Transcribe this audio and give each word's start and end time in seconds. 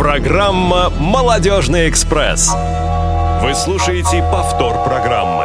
Программа 0.00 0.88
«Молодежный 0.88 1.90
экспресс». 1.90 2.50
Вы 3.42 3.54
слушаете 3.54 4.22
повтор 4.32 4.82
программы. 4.82 5.44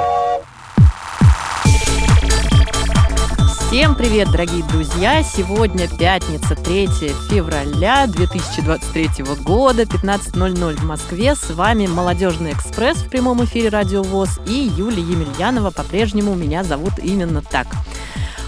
Всем 3.68 3.96
привет, 3.96 4.32
дорогие 4.32 4.64
друзья! 4.64 5.22
Сегодня 5.24 5.90
пятница, 5.90 6.56
3 6.56 6.88
февраля 7.30 8.08
2023 8.08 9.26
года, 9.44 9.82
15.00 9.84 10.76
в 10.78 10.84
Москве. 10.86 11.36
С 11.36 11.50
вами 11.50 11.88
«Молодежный 11.88 12.54
экспресс» 12.54 13.00
в 13.00 13.10
прямом 13.10 13.44
эфире 13.44 13.68
«Радио 13.68 14.04
ВОЗ» 14.04 14.40
и 14.48 14.72
Юлия 14.78 15.04
Емельянова. 15.04 15.72
По-прежнему 15.72 16.34
меня 16.34 16.64
зовут 16.64 16.94
именно 17.00 17.42
так. 17.42 17.68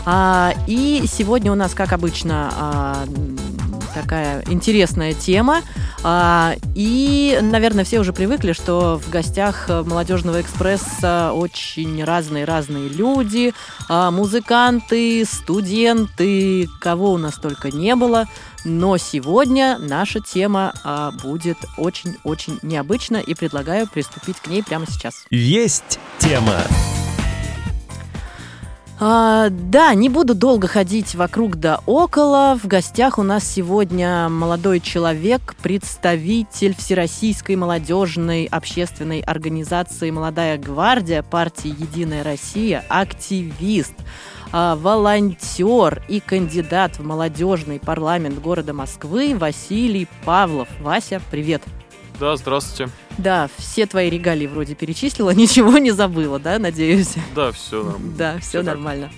А, 0.05 0.53
и 0.67 1.03
сегодня 1.05 1.51
у 1.51 1.55
нас, 1.55 1.73
как 1.73 1.91
обычно, 1.91 2.49
а, 2.53 3.03
такая 4.01 4.43
интересная 4.47 5.13
тема. 5.13 5.61
А, 6.03 6.53
и, 6.75 7.39
наверное, 7.41 7.83
все 7.83 7.99
уже 7.99 8.13
привыкли, 8.13 8.53
что 8.53 8.99
в 9.03 9.09
гостях 9.09 9.69
молодежного 9.69 10.41
экспресса 10.41 11.31
очень 11.33 12.03
разные-разные 12.03 12.89
люди, 12.89 13.53
а, 13.89 14.11
музыканты, 14.11 15.25
студенты, 15.25 16.69
кого 16.79 17.13
у 17.13 17.17
нас 17.17 17.35
только 17.35 17.71
не 17.71 17.95
было. 17.95 18.25
Но 18.63 18.97
сегодня 18.97 19.77
наша 19.79 20.19
тема 20.19 20.73
а, 20.83 21.11
будет 21.11 21.57
очень-очень 21.77 22.59
необычна, 22.61 23.17
и 23.17 23.33
предлагаю 23.33 23.87
приступить 23.87 24.37
к 24.37 24.47
ней 24.47 24.63
прямо 24.63 24.85
сейчас. 24.85 25.25
Есть 25.29 25.99
тема. 26.19 26.61
А, 28.99 29.49
да, 29.51 29.93
не 29.93 30.09
буду 30.09 30.33
долго 30.33 30.67
ходить 30.67 31.13
вокруг 31.13 31.57
да 31.57 31.81
около. 31.85 32.57
В 32.61 32.65
гостях 32.65 33.19
у 33.19 33.23
нас 33.23 33.43
сегодня 33.47 34.27
молодой 34.27 34.79
человек, 34.79 35.55
представитель 35.61 36.75
Всероссийской 36.75 37.55
молодежной 37.57 38.45
общественной 38.45 39.19
организации 39.19 40.09
«Молодая 40.09 40.57
гвардия» 40.57 41.21
партии 41.21 41.75
«Единая 41.79 42.23
Россия», 42.23 42.83
активист, 42.89 43.93
а, 44.51 44.75
волонтер 44.75 46.01
и 46.07 46.19
кандидат 46.19 46.97
в 46.97 47.03
молодежный 47.03 47.79
парламент 47.79 48.39
города 48.41 48.73
Москвы 48.73 49.35
Василий 49.37 50.07
Павлов. 50.25 50.69
Вася, 50.81 51.21
привет! 51.29 51.61
Да, 52.19 52.35
здравствуйте. 52.35 52.91
Да, 53.17 53.49
все 53.57 53.85
твои 53.85 54.09
регалии 54.09 54.47
вроде 54.47 54.75
перечислила, 54.75 55.29
ничего 55.35 55.77
не 55.77 55.91
забыла, 55.91 56.39
да, 56.39 56.59
надеюсь? 56.59 57.15
Да, 57.35 57.51
все 57.51 57.83
нормально. 57.83 58.13
Да, 58.17 58.37
все, 58.39 58.47
все 58.49 58.61
нормально. 58.63 59.11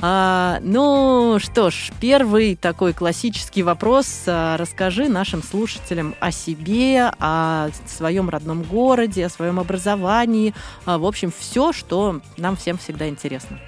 А, 0.00 0.58
ну 0.62 1.38
что 1.38 1.70
ж, 1.70 1.90
первый 2.00 2.56
такой 2.56 2.92
классический 2.92 3.62
вопрос. 3.62 4.24
А, 4.26 4.56
расскажи 4.56 5.08
нашим 5.08 5.42
слушателям 5.42 6.14
о 6.20 6.32
себе, 6.32 7.10
о 7.20 7.68
своем 7.86 8.28
родном 8.28 8.64
городе, 8.64 9.26
о 9.26 9.28
своем 9.30 9.60
образовании. 9.60 10.52
А, 10.84 10.98
в 10.98 11.06
общем, 11.06 11.32
все, 11.36 11.72
что 11.72 12.20
нам 12.36 12.56
всем 12.56 12.76
всегда 12.76 13.08
интересно. 13.08 13.58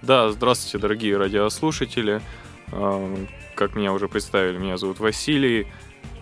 Да, 0.00 0.30
здравствуйте, 0.30 0.78
дорогие 0.78 1.16
радиослушатели. 1.16 2.22
А, 2.70 3.26
как 3.54 3.74
меня 3.74 3.92
уже 3.92 4.08
представили, 4.08 4.58
меня 4.58 4.78
зовут 4.78 5.00
Василий. 5.00 5.66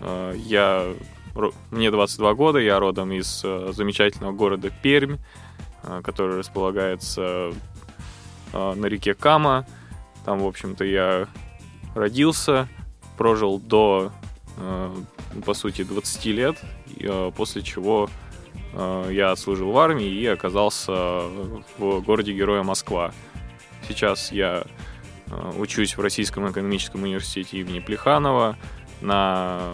А, 0.01 0.33
я 0.33 0.93
мне 1.71 1.91
22 1.91 2.33
года, 2.33 2.59
я 2.59 2.79
родом 2.79 3.11
из 3.11 3.41
э, 3.43 3.71
замечательного 3.73 4.33
города 4.33 4.69
Пермь, 4.69 5.17
э, 5.83 6.01
который 6.03 6.37
располагается 6.37 7.53
э, 8.53 8.73
на 8.73 8.85
реке 8.85 9.13
Кама. 9.13 9.65
Там, 10.25 10.39
в 10.39 10.47
общем-то, 10.47 10.83
я 10.83 11.27
родился, 11.95 12.67
прожил 13.17 13.59
до, 13.59 14.11
по 15.45 15.53
сути, 15.55 15.83
20 15.83 16.25
лет, 16.27 16.61
после 17.35 17.63
чего 17.63 18.07
я 19.09 19.31
отслужил 19.31 19.71
в 19.71 19.77
армии 19.79 20.07
и 20.07 20.27
оказался 20.27 21.23
в 21.79 22.01
городе 22.01 22.33
Героя 22.33 22.61
Москва. 22.61 23.13
Сейчас 23.87 24.31
я 24.31 24.63
учусь 25.57 25.97
в 25.97 26.01
Российском 26.01 26.49
экономическом 26.51 27.01
университете 27.01 27.59
имени 27.59 27.79
Плеханова 27.79 28.57
на 29.01 29.73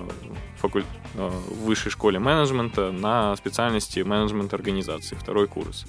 факуль... 0.58 0.84
Э, 1.16 1.30
в 1.30 1.66
высшей 1.66 1.92
школе 1.92 2.20
менеджмента 2.20 2.92
на 2.92 3.36
специальности 3.36 4.02
менеджмент 4.02 4.54
организации, 4.54 5.16
второй 5.16 5.48
курс. 5.48 5.86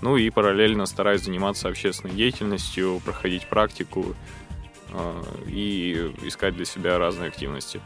Ну 0.00 0.16
и 0.16 0.30
параллельно 0.30 0.86
стараюсь 0.86 1.22
заниматься 1.22 1.68
общественной 1.68 2.14
деятельностью, 2.14 3.00
проходить 3.04 3.48
практику 3.48 4.14
э, 4.90 5.22
и 5.48 6.12
искать 6.22 6.54
для 6.54 6.64
себя 6.64 6.98
разные 6.98 7.28
активности. 7.28 7.80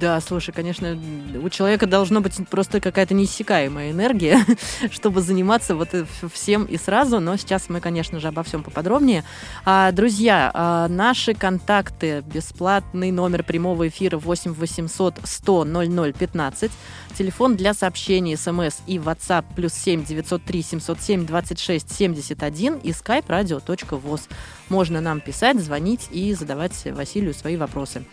Да, 0.00 0.20
слушай, 0.20 0.52
конечно, 0.52 0.98
у 1.42 1.48
человека 1.50 1.86
должно 1.86 2.20
быть 2.20 2.34
просто 2.48 2.80
какая-то 2.80 3.14
неиссякаемая 3.14 3.90
энергия, 3.90 4.44
чтобы 4.90 5.20
заниматься 5.20 5.74
вот 5.74 5.90
всем 6.32 6.64
и 6.64 6.78
сразу, 6.78 7.20
но 7.20 7.36
сейчас 7.36 7.68
мы, 7.68 7.80
конечно 7.80 8.20
же, 8.20 8.28
обо 8.28 8.42
всем 8.42 8.62
поподробнее. 8.62 9.24
А, 9.64 9.92
друзья, 9.92 10.50
а, 10.54 10.88
наши 10.88 11.34
контакты, 11.34 12.22
бесплатный 12.32 13.10
номер 13.10 13.42
прямого 13.42 13.88
эфира 13.88 14.16
8 14.18 14.54
800 14.54 15.16
100 15.22 15.64
00 15.64 16.12
15, 16.12 16.72
телефон 17.16 17.56
для 17.56 17.74
сообщений, 17.74 18.36
смс 18.36 18.78
и 18.86 18.96
WhatsApp 18.96 19.44
плюс 19.54 19.74
7 19.74 20.04
903 20.04 20.62
707 20.62 21.26
26 21.26 21.94
71 21.94 22.74
и 22.76 22.90
skype 22.90 23.26
radio.voz. 23.26 24.28
Можно 24.68 25.00
нам 25.00 25.20
писать, 25.20 25.58
звонить 25.60 26.08
и 26.10 26.32
задавать 26.34 26.72
Василию 26.86 27.34
свои 27.34 27.56
вопросы. 27.56 28.04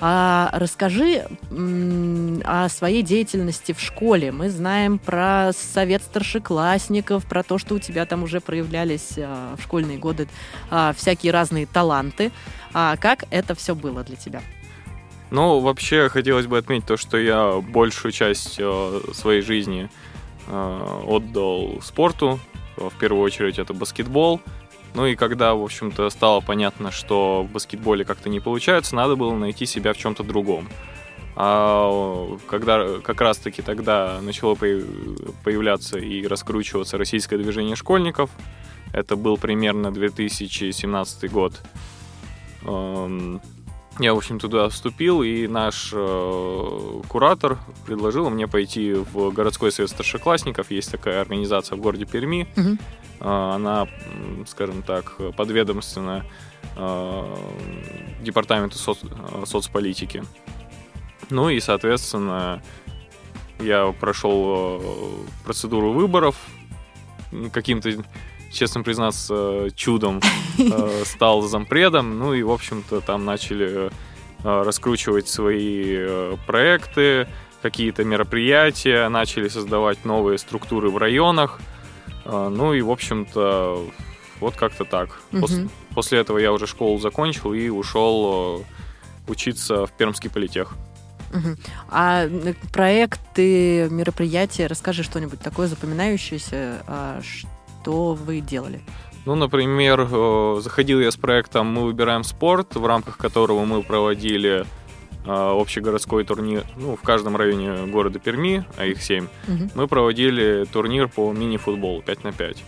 А 0.00 0.50
расскажи 0.52 1.26
о 2.44 2.68
своей 2.68 3.02
деятельности 3.02 3.72
в 3.72 3.80
школе. 3.80 4.32
Мы 4.32 4.50
знаем 4.50 4.98
про 4.98 5.52
совет 5.52 6.02
старшеклассников, 6.02 7.26
про 7.26 7.42
то, 7.42 7.58
что 7.58 7.74
у 7.76 7.78
тебя 7.78 8.06
там 8.06 8.22
уже 8.22 8.40
проявлялись 8.40 9.14
а, 9.16 9.54
в 9.56 9.62
школьные 9.62 9.98
годы 9.98 10.28
а, 10.70 10.92
всякие 10.92 11.32
разные 11.32 11.66
таланты. 11.66 12.32
А 12.72 12.96
как 12.96 13.24
это 13.30 13.54
все 13.54 13.74
было 13.74 14.02
для 14.02 14.16
тебя? 14.16 14.42
Ну, 15.30 15.60
вообще 15.60 16.08
хотелось 16.08 16.46
бы 16.46 16.58
отметить 16.58 16.86
то, 16.86 16.96
что 16.96 17.16
я 17.16 17.60
большую 17.60 18.12
часть 18.12 18.56
э, 18.58 19.00
своей 19.12 19.42
жизни 19.42 19.88
отдал 20.46 21.80
спорту. 21.82 22.38
В 22.76 22.92
первую 22.98 23.22
очередь 23.22 23.58
это 23.58 23.72
баскетбол. 23.72 24.42
Ну 24.94 25.06
и 25.06 25.16
когда, 25.16 25.54
в 25.54 25.62
общем-то, 25.62 26.08
стало 26.10 26.40
понятно, 26.40 26.92
что 26.92 27.42
в 27.42 27.52
баскетболе 27.52 28.04
как-то 28.04 28.28
не 28.28 28.40
получается, 28.40 28.94
надо 28.94 29.16
было 29.16 29.34
найти 29.34 29.66
себя 29.66 29.92
в 29.92 29.96
чем-то 29.96 30.22
другом. 30.22 30.68
А 31.36 32.38
когда 32.48 33.00
как 33.00 33.20
раз-таки 33.20 33.60
тогда 33.60 34.20
начало 34.22 34.54
появляться 34.54 35.98
и 35.98 36.24
раскручиваться 36.26 36.96
российское 36.96 37.38
движение 37.38 37.74
школьников, 37.74 38.30
это 38.92 39.16
был 39.16 39.36
примерно 39.36 39.92
2017 39.92 41.30
год, 41.32 41.60
эм, 42.62 43.40
я, 44.00 44.12
в 44.12 44.16
общем, 44.16 44.40
туда 44.40 44.68
вступил, 44.68 45.22
и 45.22 45.46
наш 45.46 45.90
э, 45.92 47.00
куратор 47.08 47.58
предложил 47.86 48.28
мне 48.28 48.48
пойти 48.48 48.92
в 48.92 49.30
городской 49.30 49.70
совет 49.70 49.90
старшеклассников. 49.90 50.70
Есть 50.70 50.90
такая 50.90 51.20
организация 51.20 51.76
в 51.76 51.80
городе 51.80 52.04
Перми. 52.04 52.48
Угу. 52.56 52.78
Она, 53.20 53.86
скажем 54.46 54.82
так, 54.82 55.16
подведомственна 55.36 56.24
э, 56.76 57.36
департаменту 58.22 58.78
соц, 58.78 58.98
соцполитики. 59.44 60.24
Ну 61.30 61.48
и, 61.48 61.60
соответственно, 61.60 62.62
я 63.60 63.92
прошел 63.92 64.80
э, 64.80 65.44
процедуру 65.44 65.92
выборов 65.92 66.36
каким-то 67.52 67.90
честно 68.54 68.82
признаться, 68.82 69.68
чудом 69.74 70.20
э, 70.58 71.02
стал 71.06 71.42
зампредом. 71.42 72.18
Ну 72.18 72.34
и, 72.34 72.42
в 72.42 72.50
общем-то, 72.50 73.00
там 73.00 73.24
начали 73.24 73.90
э, 73.90 73.90
раскручивать 74.42 75.28
свои 75.28 75.96
э, 75.98 76.36
проекты, 76.46 77.28
какие-то 77.62 78.04
мероприятия, 78.04 79.08
начали 79.08 79.48
создавать 79.48 80.04
новые 80.04 80.38
структуры 80.38 80.90
в 80.90 80.98
районах. 80.98 81.60
Ну 82.26 82.72
и, 82.72 82.80
в 82.80 82.90
общем-то, 82.90 83.86
вот 84.40 84.56
как-то 84.56 84.84
так. 84.84 85.20
Угу. 85.32 85.40
После, 85.40 85.68
после 85.94 86.18
этого 86.20 86.38
я 86.38 86.52
уже 86.52 86.66
школу 86.66 86.98
закончил 86.98 87.52
и 87.52 87.68
ушел 87.68 88.64
учиться 89.28 89.86
в 89.86 89.92
Пермский 89.92 90.30
политех. 90.30 90.74
Угу. 91.34 91.56
А 91.90 92.28
проекты, 92.72 93.88
мероприятия, 93.90 94.66
расскажи 94.66 95.02
что-нибудь 95.02 95.40
такое 95.40 95.66
запоминающееся, 95.66 96.82
а, 96.86 97.20
что 97.84 98.14
вы 98.14 98.40
делали? 98.40 98.80
Ну, 99.26 99.34
например, 99.34 100.08
э, 100.10 100.60
заходил 100.60 101.00
я 101.00 101.10
с 101.10 101.16
проектом 101.16 101.66
«Мы 101.66 101.82
выбираем 101.82 102.24
спорт», 102.24 102.76
в 102.76 102.86
рамках 102.86 103.18
которого 103.18 103.64
мы 103.64 103.82
проводили 103.82 104.64
э, 105.26 105.26
общегородской 105.26 106.24
турнир, 106.24 106.64
ну, 106.76 106.96
в 106.96 107.02
каждом 107.02 107.36
районе 107.36 107.86
города 107.86 108.18
Перми, 108.18 108.64
а 108.78 108.86
их 108.86 109.02
7, 109.02 109.24
угу. 109.24 109.70
мы 109.74 109.86
проводили 109.86 110.64
турнир 110.64 111.08
по 111.08 111.32
мини-футболу 111.32 112.00
5 112.02 112.24
на 112.24 112.32
5. 112.32 112.64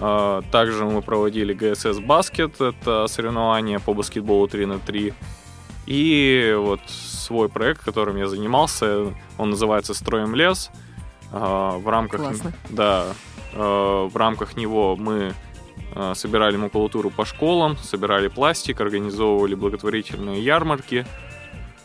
Э, 0.00 0.42
также 0.50 0.84
мы 0.84 1.00
проводили 1.00 1.52
ГСС 1.54 2.00
Баскет, 2.00 2.60
это 2.60 3.06
соревнование 3.06 3.78
по 3.78 3.94
баскетболу 3.94 4.48
3 4.48 4.66
на 4.66 4.78
3. 4.80 5.14
И 5.86 6.56
вот 6.58 6.80
свой 6.88 7.48
проект, 7.48 7.82
которым 7.84 8.16
я 8.16 8.26
занимался. 8.28 9.14
Он 9.38 9.50
называется 9.50 9.94
«Строим 9.94 10.34
лес». 10.34 10.70
А, 11.32 11.78
в 11.78 11.88
рамках, 11.88 12.20
Классно. 12.20 12.52
да, 12.70 13.04
а, 13.04 13.12
в 13.52 14.12
рамках 14.14 14.56
него 14.56 14.96
мы 14.96 15.34
а, 15.94 16.14
собирали 16.14 16.56
макулатуру 16.56 17.10
по 17.10 17.24
школам, 17.24 17.76
собирали 17.78 18.28
пластик, 18.28 18.80
организовывали 18.80 19.54
благотворительные 19.54 20.42
ярмарки. 20.42 21.06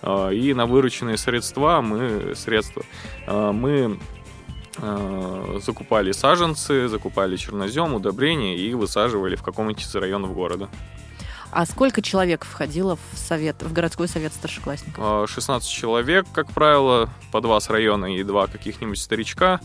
А, 0.01 0.29
И 0.29 0.53
на 0.53 0.65
вырученные 0.65 1.17
средства 1.17 1.81
мы, 1.81 2.33
средства, 2.35 2.83
мы 3.27 3.97
закупали 5.61 6.11
саженцы, 6.11 6.89
закупали 6.89 7.37
чернозем, 7.37 7.93
удобрения 7.93 8.57
и 8.57 8.73
высаживали 8.73 9.37
в 9.37 9.41
каком-нибудь 9.41 9.81
из 9.81 9.95
районов 9.95 10.33
города. 10.33 10.67
А 11.51 11.65
сколько 11.65 12.01
человек 12.01 12.43
входило 12.43 12.97
в 12.97 13.17
совет, 13.17 13.63
в 13.63 13.71
городской 13.71 14.09
совет 14.09 14.33
старшеклассников? 14.33 14.97
А, 14.97 15.25
16 15.25 15.69
человек, 15.69 16.25
как 16.33 16.51
правило, 16.51 17.09
по 17.31 17.39
два 17.39 17.61
с 17.61 17.69
района 17.69 18.13
и 18.13 18.23
два 18.23 18.47
каких-нибудь 18.47 18.99
старичка. 18.99 19.61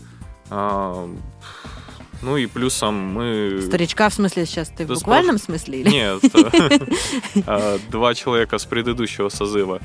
Ну 2.21 2.37
и 2.37 2.45
плюсом 2.45 2.95
мы... 2.95 3.61
Старичка, 3.65 4.09
в 4.09 4.13
смысле, 4.13 4.45
сейчас 4.45 4.69
ты 4.69 4.85
в 4.85 4.89
Да, 4.89 4.93
буквальном 4.93 5.37
смысле? 5.39 5.81
Или? 5.81 5.89
Нет, 5.89 6.21
а, 7.47 7.79
два 7.89 8.13
человека 8.13 8.57
с 8.59 8.65
предыдущего 8.65 9.29
созыва. 9.29 9.79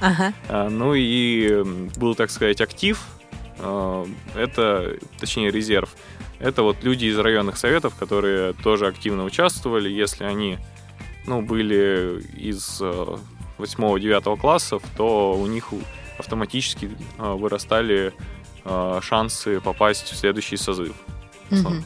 А, 0.48 0.68
Ну 0.68 0.94
и 0.94 1.62
был, 1.96 2.14
так 2.14 2.30
сказать, 2.30 2.60
актив. 2.60 3.00
А, 3.58 4.06
Это, 4.34 4.96
точнее, 5.18 5.50
резерв. 5.50 5.94
Это 6.38 6.62
вот 6.62 6.84
люди 6.84 7.06
из 7.06 7.18
районных 7.18 7.56
советов, 7.56 7.94
которые 7.98 8.52
тоже 8.52 8.86
активно 8.86 9.24
участвовали. 9.24 9.88
Если 9.88 10.24
они 10.24 10.58
ну, 11.26 11.40
были 11.40 12.22
из 12.36 12.82
8-9 13.58 14.36
классов, 14.38 14.82
то 14.98 15.34
у 15.34 15.46
них 15.46 15.68
автоматически 16.18 16.90
вырастали 17.16 18.12
шансы 19.00 19.60
попасть 19.60 20.12
в 20.12 20.16
следующий 20.16 20.58
созыв. 20.58 20.94
Мгм. 21.50 21.84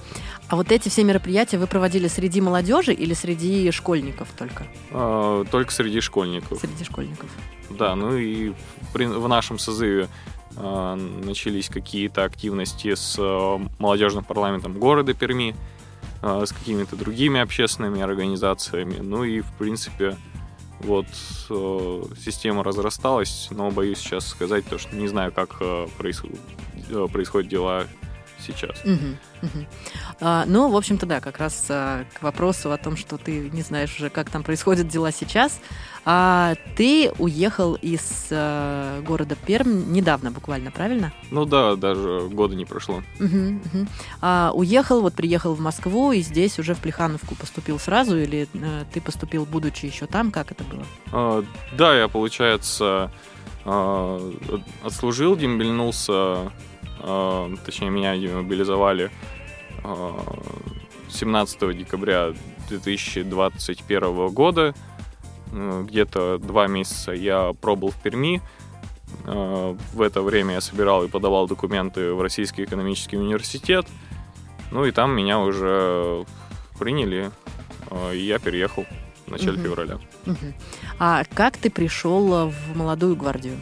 А 0.50 0.56
вот 0.56 0.72
эти 0.72 0.88
все 0.88 1.04
мероприятия 1.04 1.58
вы 1.58 1.68
проводили 1.68 2.08
среди 2.08 2.40
молодежи 2.40 2.92
или 2.92 3.14
среди 3.14 3.70
школьников 3.70 4.28
только? 4.36 4.66
А, 4.90 5.44
Только 5.44 5.70
среди 5.72 6.00
школьников. 6.00 6.58
Среди 6.60 6.82
школьников. 6.82 7.30
Да, 7.70 7.94
ну 7.94 8.16
и 8.16 8.52
при- 8.92 9.04
в 9.06 9.28
нашем 9.28 9.60
созыве 9.60 10.08
а, 10.56 10.96
начались 10.96 11.68
какие-то 11.68 12.24
активности 12.24 12.96
с 12.96 13.14
а, 13.16 13.60
молодежным 13.78 14.24
парламентом 14.24 14.76
города 14.76 15.14
Перми, 15.14 15.54
а, 16.20 16.44
с 16.44 16.50
какими-то 16.50 16.96
другими 16.96 17.38
общественными 17.38 18.00
организациями. 18.00 18.96
Ну 19.00 19.22
и, 19.22 19.42
в 19.42 19.52
принципе, 19.52 20.16
вот 20.80 21.06
э, 21.50 22.02
система 22.24 22.64
разрасталась, 22.64 23.48
но 23.50 23.70
боюсь 23.70 23.98
сейчас 23.98 24.26
сказать 24.26 24.64
то, 24.66 24.78
что 24.78 24.96
не 24.96 25.06
знаю, 25.08 25.30
как 25.30 25.58
э, 25.60 25.86
происход- 25.98 26.32
э, 26.88 27.06
происходят 27.12 27.48
дела 27.50 27.84
сейчас. 28.40 28.82
А, 30.20 30.44
ну, 30.46 30.68
в 30.68 30.76
общем-то, 30.76 31.06
да, 31.06 31.20
как 31.20 31.38
раз 31.38 31.66
а, 31.70 32.04
к 32.12 32.22
вопросу 32.22 32.72
о 32.72 32.76
том, 32.76 32.96
что 32.96 33.16
ты 33.16 33.48
не 33.50 33.62
знаешь 33.62 33.96
уже, 33.96 34.10
как 34.10 34.28
там 34.28 34.42
происходят 34.42 34.88
дела 34.88 35.12
сейчас. 35.12 35.60
А, 36.04 36.54
ты 36.76 37.10
уехал 37.18 37.74
из 37.74 38.28
а, 38.30 39.00
города 39.02 39.36
Пермь 39.36 39.92
недавно, 39.92 40.30
буквально, 40.30 40.70
правильно? 40.70 41.12
Ну 41.30 41.44
да, 41.44 41.76
даже 41.76 42.28
года 42.30 42.54
не 42.54 42.64
прошло. 42.64 43.02
А, 44.20 44.52
уехал, 44.54 45.00
вот 45.00 45.14
приехал 45.14 45.54
в 45.54 45.60
Москву 45.60 46.12
и 46.12 46.20
здесь 46.20 46.58
уже 46.58 46.74
в 46.74 46.78
Плехановку 46.78 47.34
поступил 47.34 47.78
сразу, 47.78 48.18
или 48.18 48.48
э, 48.52 48.84
ты 48.92 49.00
поступил, 49.00 49.44
будучи 49.46 49.86
еще 49.86 50.06
там? 50.06 50.30
Как 50.30 50.52
это 50.52 50.64
было? 50.64 50.84
А, 51.12 51.44
Да, 51.76 51.96
я, 51.96 52.08
получается, 52.08 53.10
отслужил, 54.84 55.36
демобилинулся, 55.36 56.50
а, 57.02 57.50
точнее, 57.64 57.90
меня 57.90 58.16
демобилизовали 58.16 59.10
а, 59.82 60.14
17 61.08 61.76
декабря 61.76 62.32
2021 62.68 64.28
года. 64.28 64.74
Э, 65.52 65.84
Где-то 65.86 66.38
два 66.38 66.66
месяца 66.68 67.12
я 67.12 67.52
пробыл 67.60 67.90
в 67.90 67.96
Перми. 67.96 68.40
А, 69.26 69.76
В 69.92 70.00
это 70.02 70.22
время 70.22 70.54
я 70.54 70.60
собирал 70.60 71.04
и 71.04 71.08
подавал 71.08 71.46
документы 71.48 72.12
в 72.14 72.20
Российский 72.22 72.64
экономический 72.64 73.16
университет. 73.16 73.86
Ну 74.70 74.84
и 74.84 74.92
там 74.92 75.10
меня 75.16 75.40
уже 75.40 76.24
приняли, 76.78 77.30
а, 77.90 78.12
и 78.12 78.20
я 78.20 78.38
переехал 78.38 78.86
в 79.26 79.30
начале 79.30 79.52
Мгм. 79.54 79.62
февраля. 79.64 79.98
Мгм. 80.26 80.54
А 80.98 81.24
как 81.34 81.56
ты 81.56 81.70
пришел 81.70 82.32
э, 82.34 82.44
в 82.50 82.76
молодую 82.76 83.16
гвардию? 83.16 83.56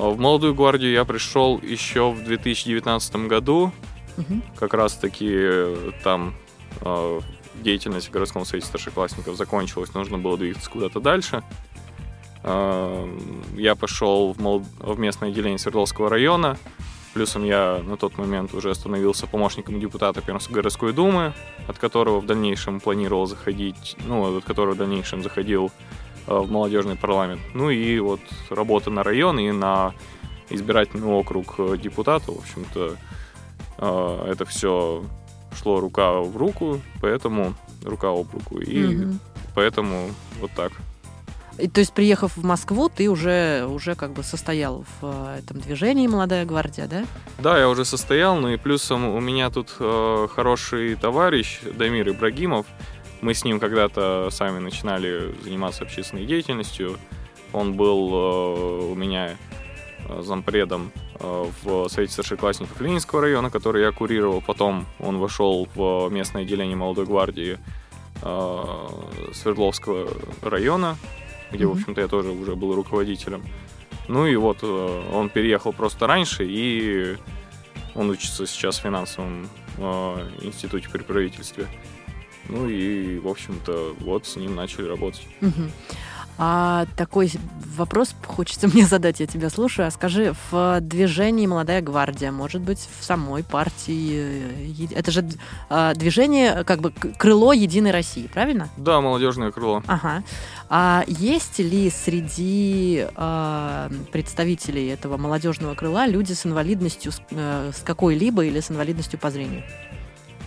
В 0.00 0.18
молодую 0.18 0.54
гвардию 0.54 0.92
я 0.92 1.04
пришел 1.04 1.58
еще 1.62 2.10
в 2.10 2.24
2019 2.24 3.26
году. 3.28 3.70
Мгм. 4.16 4.42
Как 4.58 4.72
раз-таки 4.72 5.28
э, 5.30 5.90
там 6.02 6.34
э, 6.80 7.20
деятельность 7.62 8.08
в 8.08 8.10
городском 8.10 8.46
совете 8.46 8.66
старшеклассников 8.66 9.36
закончилась, 9.36 9.92
нужно 9.92 10.16
было 10.16 10.38
двигаться 10.38 10.70
куда-то 10.70 11.00
дальше. 11.00 11.42
Э, 12.42 13.18
Я 13.56 13.74
пошел 13.74 14.32
в, 14.32 14.40
мол- 14.40 14.64
в 14.78 14.98
местное 14.98 15.28
отделение 15.28 15.58
Свердловского 15.58 16.08
района. 16.08 16.56
Плюсом 17.12 17.44
я 17.44 17.82
на 17.84 17.96
тот 17.98 18.16
момент 18.16 18.54
уже 18.54 18.74
становился 18.74 19.26
помощником 19.26 19.80
депутата 19.80 20.22
Пермской 20.22 20.54
городской 20.54 20.92
думы, 20.94 21.34
от 21.68 21.76
которого 21.78 22.20
в 22.20 22.26
дальнейшем 22.26 22.80
планировал 22.80 23.26
заходить, 23.26 23.96
ну, 24.06 24.38
от 24.38 24.44
которого 24.44 24.74
в 24.74 24.78
дальнейшем 24.78 25.22
заходил 25.22 25.70
в 26.26 26.50
молодежный 26.50 26.96
парламент. 26.96 27.40
Ну 27.54 27.70
и 27.70 27.98
вот 27.98 28.20
работа 28.50 28.90
на 28.90 29.02
район 29.02 29.38
и 29.38 29.50
на 29.50 29.94
избирательный 30.50 31.06
округ 31.08 31.54
э, 31.58 31.76
депутата, 31.80 32.30
в 32.32 32.38
общем-то, 32.38 32.96
э, 33.78 34.26
это 34.32 34.44
все 34.44 35.04
шло 35.60 35.80
рука 35.80 36.12
в 36.20 36.36
руку, 36.36 36.80
поэтому 37.00 37.54
рука 37.84 38.08
об 38.10 38.32
руку. 38.32 38.58
И 38.58 38.82
Мгм. 38.82 39.20
поэтому 39.54 40.10
вот 40.40 40.50
так. 40.56 40.72
И, 41.58 41.68
то 41.68 41.80
есть, 41.80 41.92
приехав 41.92 42.36
в 42.36 42.44
Москву, 42.44 42.88
ты 42.88 43.10
уже, 43.10 43.66
уже 43.66 43.94
как 43.94 44.12
бы 44.12 44.22
состоял 44.22 44.84
в 45.00 45.04
э, 45.04 45.38
этом 45.40 45.60
движении 45.60 46.06
«Молодая 46.06 46.46
гвардия», 46.46 46.86
да? 46.86 47.04
Да, 47.38 47.58
я 47.58 47.68
уже 47.68 47.84
состоял, 47.84 48.36
ну 48.36 48.48
и 48.48 48.56
плюсом 48.56 49.04
у 49.08 49.20
меня 49.20 49.50
тут 49.50 49.74
э, 49.78 50.28
хороший 50.34 50.94
товарищ 50.96 51.60
Дамир 51.76 52.08
Ибрагимов. 52.08 52.66
Мы 53.20 53.34
с 53.34 53.44
ним 53.44 53.60
когда-то 53.60 54.28
сами 54.30 54.58
начинали 54.58 55.34
заниматься 55.42 55.84
общественной 55.84 56.24
деятельностью. 56.24 56.98
Он 57.52 57.74
был 57.74 58.10
э, 58.12 58.92
у 58.92 58.94
меня 58.94 59.36
э, 60.08 60.22
зампредом 60.22 60.90
э, 61.18 61.44
в 61.62 61.88
Совете 61.88 62.12
старшеклассников 62.14 62.80
Ленинского 62.80 63.20
района, 63.20 63.50
который 63.50 63.82
я 63.82 63.92
курировал. 63.92 64.40
Потом 64.40 64.86
он 64.98 65.18
вошел 65.18 65.68
в 65.74 66.08
местное 66.10 66.42
отделение 66.42 66.76
молодой 66.76 67.06
гвардии 67.06 67.58
Свердловского 69.32 70.10
района, 70.42 70.96
где, 71.50 71.64
в 71.64 71.70
Мгм. 71.70 71.78
общем-то, 71.78 72.00
я 72.02 72.08
тоже 72.08 72.28
уже 72.30 72.54
был 72.54 72.74
руководителем. 72.74 73.42
Ну 74.08 74.26
и 74.26 74.36
вот 74.36 74.62
он 74.62 75.30
переехал 75.30 75.72
просто 75.72 76.06
раньше, 76.06 76.44
и 76.46 77.16
он 77.94 78.10
учится 78.10 78.46
сейчас 78.46 78.78
в 78.78 78.82
финансовом 78.82 79.48
институте 80.42 80.90
при 80.90 81.02
правительстве. 81.02 81.66
Ну 82.50 82.68
и, 82.68 83.18
в 83.18 83.28
общем-то, 83.28 83.94
вот 84.00 84.26
с 84.26 84.36
ним 84.36 84.54
начали 84.54 84.88
работать. 84.88 85.26
Мгм. 85.40 85.70
А 86.42 86.86
такой 86.96 87.30
вопрос 87.76 88.14
хочется 88.26 88.66
мне 88.72 88.86
задать, 88.86 89.20
я 89.20 89.26
тебя 89.26 89.50
слушаю. 89.50 89.86
А 89.86 89.90
скажи, 89.90 90.34
в 90.50 90.80
движении 90.80 91.46
«Молодая 91.46 91.82
гвардия», 91.82 92.32
может 92.32 92.62
быть, 92.62 92.88
в 92.98 93.04
самой 93.04 93.44
партии, 93.44 94.86
э, 94.90 94.94
это 94.94 95.10
же 95.10 95.28
э, 95.68 95.92
движение, 95.94 96.64
как 96.64 96.80
бы 96.80 96.92
крыло 96.92 97.52
Единой 97.52 97.90
России, 97.90 98.26
правильно? 98.26 98.70
Да, 98.78 99.02
молодежное 99.02 99.52
крыло. 99.52 99.82
Ага. 99.86 100.22
А 100.70 101.04
есть 101.06 101.58
ли 101.58 101.90
среди 101.90 103.06
э, 103.14 103.90
представителей 104.10 104.88
этого 104.88 105.18
молодежного 105.18 105.74
крыла 105.74 106.06
люди 106.06 106.32
с 106.32 106.46
инвалидностью, 106.46 107.12
с, 107.12 107.20
э, 107.32 107.72
с 107.74 107.82
какой-либо 107.82 108.46
или 108.46 108.60
с 108.60 108.70
инвалидностью 108.70 109.18
по 109.18 109.30
зрению? 109.30 109.62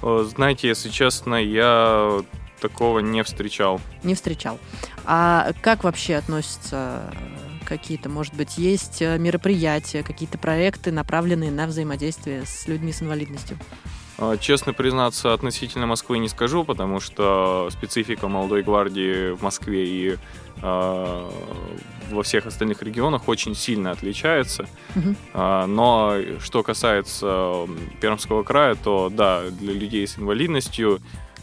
Э, 0.03 0.25
Знаете, 0.29 0.67
если 0.67 0.89
честно, 0.89 1.35
я 1.35 2.21
такого 2.59 2.99
не 2.99 3.23
встречал. 3.23 3.81
Не 4.03 4.15
встречал. 4.15 4.59
А 5.05 5.51
как 5.61 5.83
вообще 5.83 6.15
относятся 6.15 7.13
э, 7.13 7.65
какие-то, 7.65 8.09
может 8.09 8.33
быть, 8.33 8.57
есть 8.57 9.01
э, 9.01 9.17
мероприятия, 9.17 10.03
какие-то 10.03 10.37
проекты, 10.37 10.91
направленные 10.91 11.51
на 11.51 11.67
взаимодействие 11.67 12.45
с 12.45 12.67
людьми 12.67 12.91
с 12.91 13.01
инвалидностью? 13.01 13.57
Э, 14.17 14.37
Честно 14.39 14.73
признаться, 14.73 15.33
относительно 15.33 15.87
Москвы 15.87 16.17
не 16.19 16.29
скажу, 16.29 16.63
потому 16.63 16.99
что 16.99 17.69
специфика 17.71 18.27
молодой 18.27 18.63
гвардии 18.63 19.31
в 19.31 19.41
Москве 19.41 19.85
и 19.87 20.17
э, 20.61 21.29
во 22.11 22.23
всех 22.23 22.45
остальных 22.45 22.81
регионах 22.83 23.27
очень 23.27 23.55
сильно 23.55 23.91
отличается. 23.91 24.67
А, 25.33 25.65
Но 25.67 26.15
что 26.39 26.63
касается 26.63 27.67
Пермского 28.01 28.43
края, 28.43 28.75
то 28.75 29.09
да, 29.09 29.49
для 29.49 29.73
людей 29.73 30.07
с 30.07 30.17
инвалидностью 30.17 30.99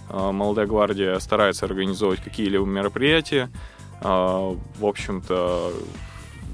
а, 0.08 0.32
молодая 0.32 0.66
гвардия 0.66 1.18
старается 1.18 1.66
организовывать 1.66 2.22
какие-либо 2.22 2.64
мероприятия. 2.64 3.50
А, 4.00 4.54
В 4.78 4.86
общем-то, 4.86 5.72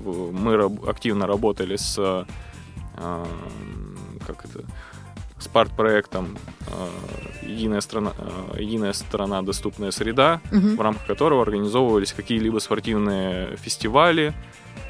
мы 0.05 0.65
активно 0.87 1.27
работали 1.27 1.77
с 1.77 1.97
э, 1.99 3.25
как 4.27 4.45
это 4.45 4.65
с 5.39 5.49
парт-проектом 5.49 6.37
э, 6.69 7.47
«Единая 7.47 7.81
страна, 7.81 8.13
э, 8.19 8.61
«Единая 8.61 8.93
страна. 8.93 9.43
Доступная 9.43 9.91
среда», 9.91 10.41
Мгм. 10.51 10.77
в 10.77 10.81
рамках 10.81 11.07
которого 11.07 11.43
организовывались 11.43 12.13
какие-либо 12.13 12.59
спортивные 12.59 13.57
фестивали, 13.57 14.33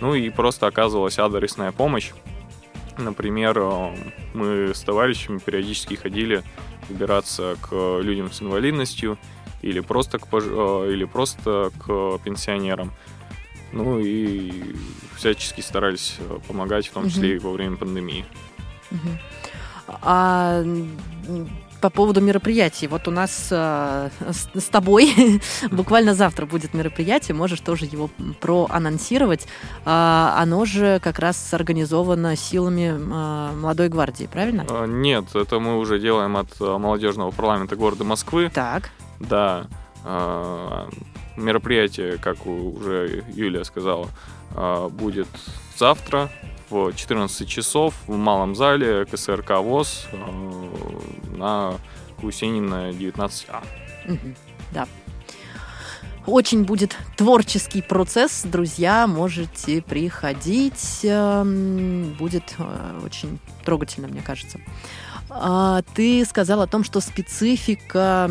ну 0.01 0.15
и 0.15 0.31
просто 0.31 0.67
оказывалась 0.67 1.19
адресная 1.19 1.73
помощь. 1.73 2.13
Например, 2.99 3.59
э, 3.59 3.95
мы 4.35 4.73
с 4.75 4.81
товарищами 4.83 5.39
периодически 5.39 5.95
ходили 5.95 6.43
убираться 6.89 7.57
к 7.61 7.73
людям 8.01 8.31
с 8.31 8.41
инвалидностью 8.41 9.19
или 9.63 9.81
просто 9.81 10.19
к, 10.19 10.29
пож- 10.29 10.93
или 10.93 11.05
просто 11.05 11.71
к 11.85 12.19
пенсионерам. 12.25 12.93
Ну 13.73 13.99
и 13.99 14.77
всячески 15.17 15.61
старались 15.61 16.19
помогать, 16.47 16.87
в 16.87 16.93
том 16.93 17.09
числе 17.11 17.35
и 17.35 17.39
во 17.39 17.51
время 17.51 17.77
пандемии. 17.77 18.25
Мгм. 18.93 19.19
А 19.89 20.65
по 21.81 21.91
поводу 21.91 22.21
мероприятий, 22.21 22.87
вот 22.87 23.07
у 23.07 23.11
нас 23.11 23.49
э, 23.51 24.09
с, 24.31 24.49
с 24.55 24.65
тобой 24.69 25.41
буквально 25.71 26.15
завтра 26.15 26.47
будет 26.47 26.75
мероприятие, 26.75 27.35
можешь 27.35 27.61
тоже 27.61 27.85
его 27.85 28.11
проанонсировать. 28.41 29.47
А, 29.85 30.35
оно 30.39 30.65
же 30.65 31.01
как 31.03 31.19
раз 31.19 31.53
организовано 31.55 32.35
силами 32.37 32.95
э, 32.97 33.55
молодой 33.55 33.89
гвардии, 33.89 34.27
правильно? 34.27 34.67
Э, 34.69 34.87
Нет, 34.89 35.35
это 35.35 35.61
мы 35.61 35.79
уже 35.79 35.99
делаем 35.99 36.37
от 36.37 36.49
э, 36.61 36.79
молодежного 36.79 37.31
парламента 37.31 37.77
города 37.77 38.05
Москвы. 38.05 38.51
Так. 38.53 38.91
Да, 39.21 39.67
э, 40.05 40.89
мероприятие, 41.37 42.19
как 42.19 42.47
уже 42.47 43.25
Юлия 43.33 43.65
сказала, 43.65 44.09
э, 44.55 44.89
будет 44.89 45.29
завтра 45.77 46.31
в 46.71 46.93
14 46.93 47.49
часов 47.49 47.95
в 48.07 48.17
малом 48.17 48.55
зале 48.55 49.05
КСРК 49.07 49.59
ВОЗ 49.59 50.07
э, 50.13 51.37
на 51.37 51.75
Гусенина 52.21 52.91
19А. 52.91 53.63
Мгм. 54.07 54.35
Да. 54.73 54.87
Очень 56.27 56.65
будет 56.65 56.97
творческий 57.17 57.83
процесс, 57.83 58.43
друзья, 58.43 59.07
можете 59.07 59.81
приходить, 59.81 61.01
эм, 61.05 62.15
будет 62.19 62.55
э, 62.59 63.01
очень 63.05 63.39
трогательно, 63.65 64.09
мне 64.09 64.23
кажется. 64.23 64.59
А, 65.39 65.83
Ты 65.95 66.25
сказал 66.25 66.63
о 66.63 66.67
том, 66.67 66.83
что 66.83 67.01
специфика 67.01 68.31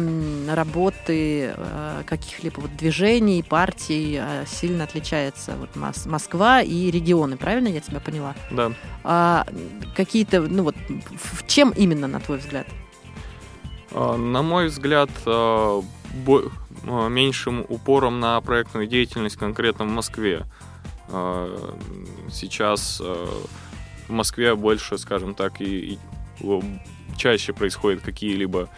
работы 0.49 1.53
э, 1.55 2.03
каких-либо 2.05 2.59
вот 2.61 2.75
движений, 2.75 3.43
партий 3.43 4.19
э, 4.19 4.45
сильно 4.47 4.85
отличается. 4.85 5.55
Вот 5.57 5.69
Мос- 5.75 6.07
Москва 6.09 6.61
и 6.61 6.89
регионы, 6.89 7.37
правильно 7.37 7.67
я 7.67 7.79
тебя 7.79 7.99
поняла? 7.99 8.33
Да. 8.51 8.71
А 9.03 9.45
какие-то, 9.95 10.41
ну 10.41 10.63
вот, 10.63 10.75
в 11.15 11.45
чем 11.47 11.71
именно, 11.71 12.07
на 12.07 12.19
твой 12.19 12.39
взгляд? 12.39 12.65
На 13.91 14.41
мой 14.41 14.67
взгляд, 14.67 15.09
меньшим 16.83 17.65
упором 17.69 18.19
на 18.19 18.41
проектную 18.41 18.87
деятельность 18.87 19.37
конкретно 19.37 19.85
в 19.85 19.89
Москве. 19.89 20.45
Сейчас 22.29 22.99
в 22.99 24.09
Москве 24.09 24.55
больше, 24.55 24.97
скажем 24.97 25.33
так, 25.33 25.61
и, 25.61 25.97
чаще 27.17 27.53
происходят 27.53 28.01
какие-либо 28.01 28.69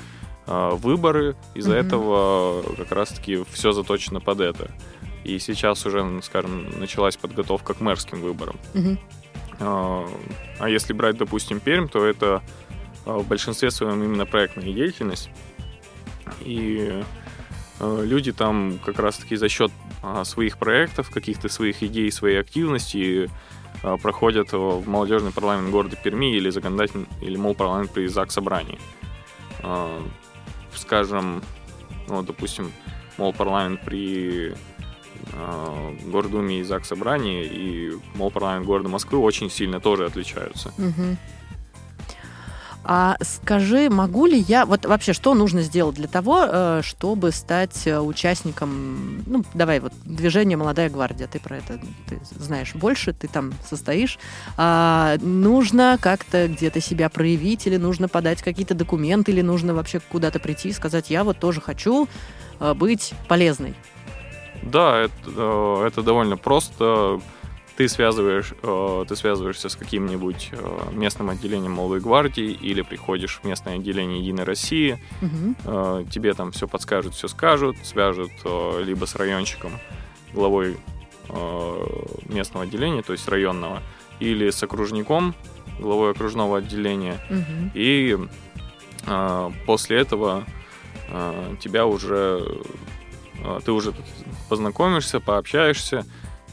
э, 0.46 0.70
выборы. 0.76 1.36
Из-за 1.56 1.78
Мгм. 1.78 1.88
этого 1.88 2.64
как 2.78 2.92
раз-таки 2.92 3.44
все 3.52 3.72
заточено 3.72 4.20
под 4.20 4.40
это. 4.42 4.72
И 5.24 5.40
сейчас 5.40 5.86
уже, 5.86 6.22
скажем, 6.24 6.80
началась 6.80 7.18
подготовка 7.18 7.74
к 7.74 7.82
мэрским 7.82 8.22
выборам. 8.22 8.56
Мгм. 8.74 9.00
А 9.60 10.08
а 10.60 10.70
если 10.70 10.94
брать, 10.94 11.18
допустим, 11.18 11.60
Пермь, 11.60 11.88
то 11.88 12.06
это 12.06 12.42
а, 13.06 13.18
в 13.18 13.28
большинстве 13.28 13.72
своем 13.72 14.04
именно 14.04 14.26
проектная 14.26 14.72
деятельность. 14.72 15.30
И 16.42 17.04
э, 17.80 18.04
люди 18.06 18.32
там 18.32 18.80
как 18.86 19.00
раз-таки 19.00 19.36
за 19.36 19.50
счет 19.50 19.72
своих 20.24 20.58
проектов, 20.58 21.10
каких-то 21.10 21.50
своих 21.50 21.84
идей, 21.84 22.12
своей 22.12 22.40
активности 22.40 23.30
проходят 23.96 24.52
в 24.52 24.84
молодежный 24.88 25.32
парламент 25.32 25.70
города 25.70 25.96
Перми 25.96 26.36
или 26.36 26.50
законодательный, 26.50 27.08
или 27.22 27.38
мол 27.38 27.56
парламент 27.56 27.92
при 27.92 28.08
ЗАГС 28.08 28.34
собрании. 28.34 28.78
А, 29.64 30.02
Скажем, 30.76 31.42
ну, 32.08 32.22
допустим, 32.22 32.72
мол 33.18 33.34
парламент 33.34 33.82
при 33.86 34.54
а, 35.34 35.96
Гордуме 36.06 36.60
и 36.60 36.64
ЗАГС 36.64 36.90
собрании 36.90 37.46
и 37.46 37.92
мол 38.16 38.32
парламент 38.32 38.66
города 38.66 38.90
Москвы 38.90 39.20
очень 39.20 39.50
сильно 39.50 39.80
тоже 39.80 40.06
отличаются. 40.06 40.74
Мгм. 40.78 41.18
А 42.90 43.18
скажи, 43.22 43.90
могу 43.90 44.28
ли 44.28 44.40
я... 44.40 44.66
Вот 44.66 44.86
вообще, 44.86 45.12
что 45.12 45.34
нужно 45.34 45.62
сделать 45.62 45.98
для 45.98 46.08
того, 46.08 46.46
э, 46.48 46.82
чтобы 46.86 47.34
стать 47.34 47.86
э, 47.86 48.00
участником... 48.00 49.24
Ну, 49.26 49.44
давай, 49.54 49.82
вот, 49.82 49.92
движение 50.06 50.56
«Молодая 50.56 50.90
гвардия». 50.90 51.28
Ты 51.28 51.42
про 51.42 51.58
это 51.58 51.82
ты 52.08 52.22
знаешь 52.40 52.74
больше, 52.76 53.12
ты 53.12 53.28
там 53.28 53.52
состоишь. 53.68 54.18
А, 54.56 55.18
нужно 55.20 55.98
как-то 56.00 56.48
где-то 56.48 56.80
себя 56.80 57.10
проявить, 57.10 57.68
или 57.68 57.76
нужно 57.76 58.08
подать 58.08 58.42
какие-то 58.42 58.74
документы, 58.74 59.34
или 59.34 59.42
нужно 59.42 59.74
вообще 59.74 60.00
куда-то 60.00 60.40
прийти 60.40 60.70
и 60.70 60.74
сказать, 60.74 61.10
я 61.10 61.26
вот 61.26 61.40
тоже 61.40 61.60
хочу 61.60 62.08
э, 62.62 62.74
быть 62.74 63.14
полезной. 63.28 63.76
Да, 64.64 64.98
это, 65.00 65.84
это 65.86 66.02
довольно 66.04 66.38
просто. 66.38 67.20
Ты 67.78 67.88
связываешь, 67.88 68.54
э, 68.64 69.06
ты 69.08 69.16
связываешься 69.16 69.70
с 69.70 69.76
каким-нибудь 69.76 70.50
э, 70.52 70.80
местным 70.94 71.30
отделением 71.30 71.74
молодой 71.74 72.00
гвардии 72.00 72.52
или 72.52 72.82
приходишь 72.82 73.40
в 73.42 73.46
местное 73.48 73.76
отделение 73.76 74.20
Единой 74.20 74.46
России, 74.46 75.00
Мгм. 75.22 75.56
э, 75.64 76.06
тебе 76.10 76.34
там 76.34 76.52
все 76.52 76.68
подскажут, 76.68 77.14
все 77.14 77.28
скажут, 77.28 77.78
свяжут 77.84 78.32
э, 78.44 78.82
либо 78.84 79.06
с 79.06 79.16
райончиком, 79.16 79.72
главой 80.34 80.78
э, 81.30 81.86
местного 82.26 82.66
отделения, 82.66 83.04
то 83.04 83.12
есть 83.14 83.28
районного, 83.30 83.84
или 84.20 84.50
с 84.50 84.64
окружником, 84.64 85.36
главой 85.80 86.12
окружного 86.14 86.58
отделения, 86.58 87.20
Мгм. 87.30 87.72
и 87.76 88.18
э, 89.06 89.52
после 89.68 89.98
этого 90.00 90.46
э, 91.10 91.56
тебя 91.60 91.86
уже 91.86 92.44
э, 93.44 93.60
ты 93.64 93.72
уже 93.72 93.94
познакомишься, 94.50 95.20
пообщаешься, 95.20 96.06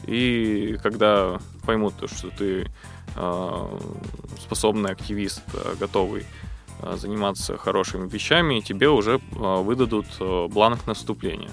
и 0.07 0.77
когда 0.83 1.39
поймут 1.65 1.95
то, 1.97 2.07
что 2.07 2.29
ты 2.29 2.69
э, 3.15 3.79
способный 4.41 4.91
активист, 4.91 5.41
э, 5.53 5.75
готовый 5.79 6.25
э, 6.81 6.95
заниматься 6.97 7.57
хорошими 7.57 8.07
вещами, 8.09 8.59
тебе 8.59 8.89
уже 8.89 9.19
выдадут 9.31 10.05
бланк 10.51 10.85
на 10.87 10.93
вступление, 10.93 11.51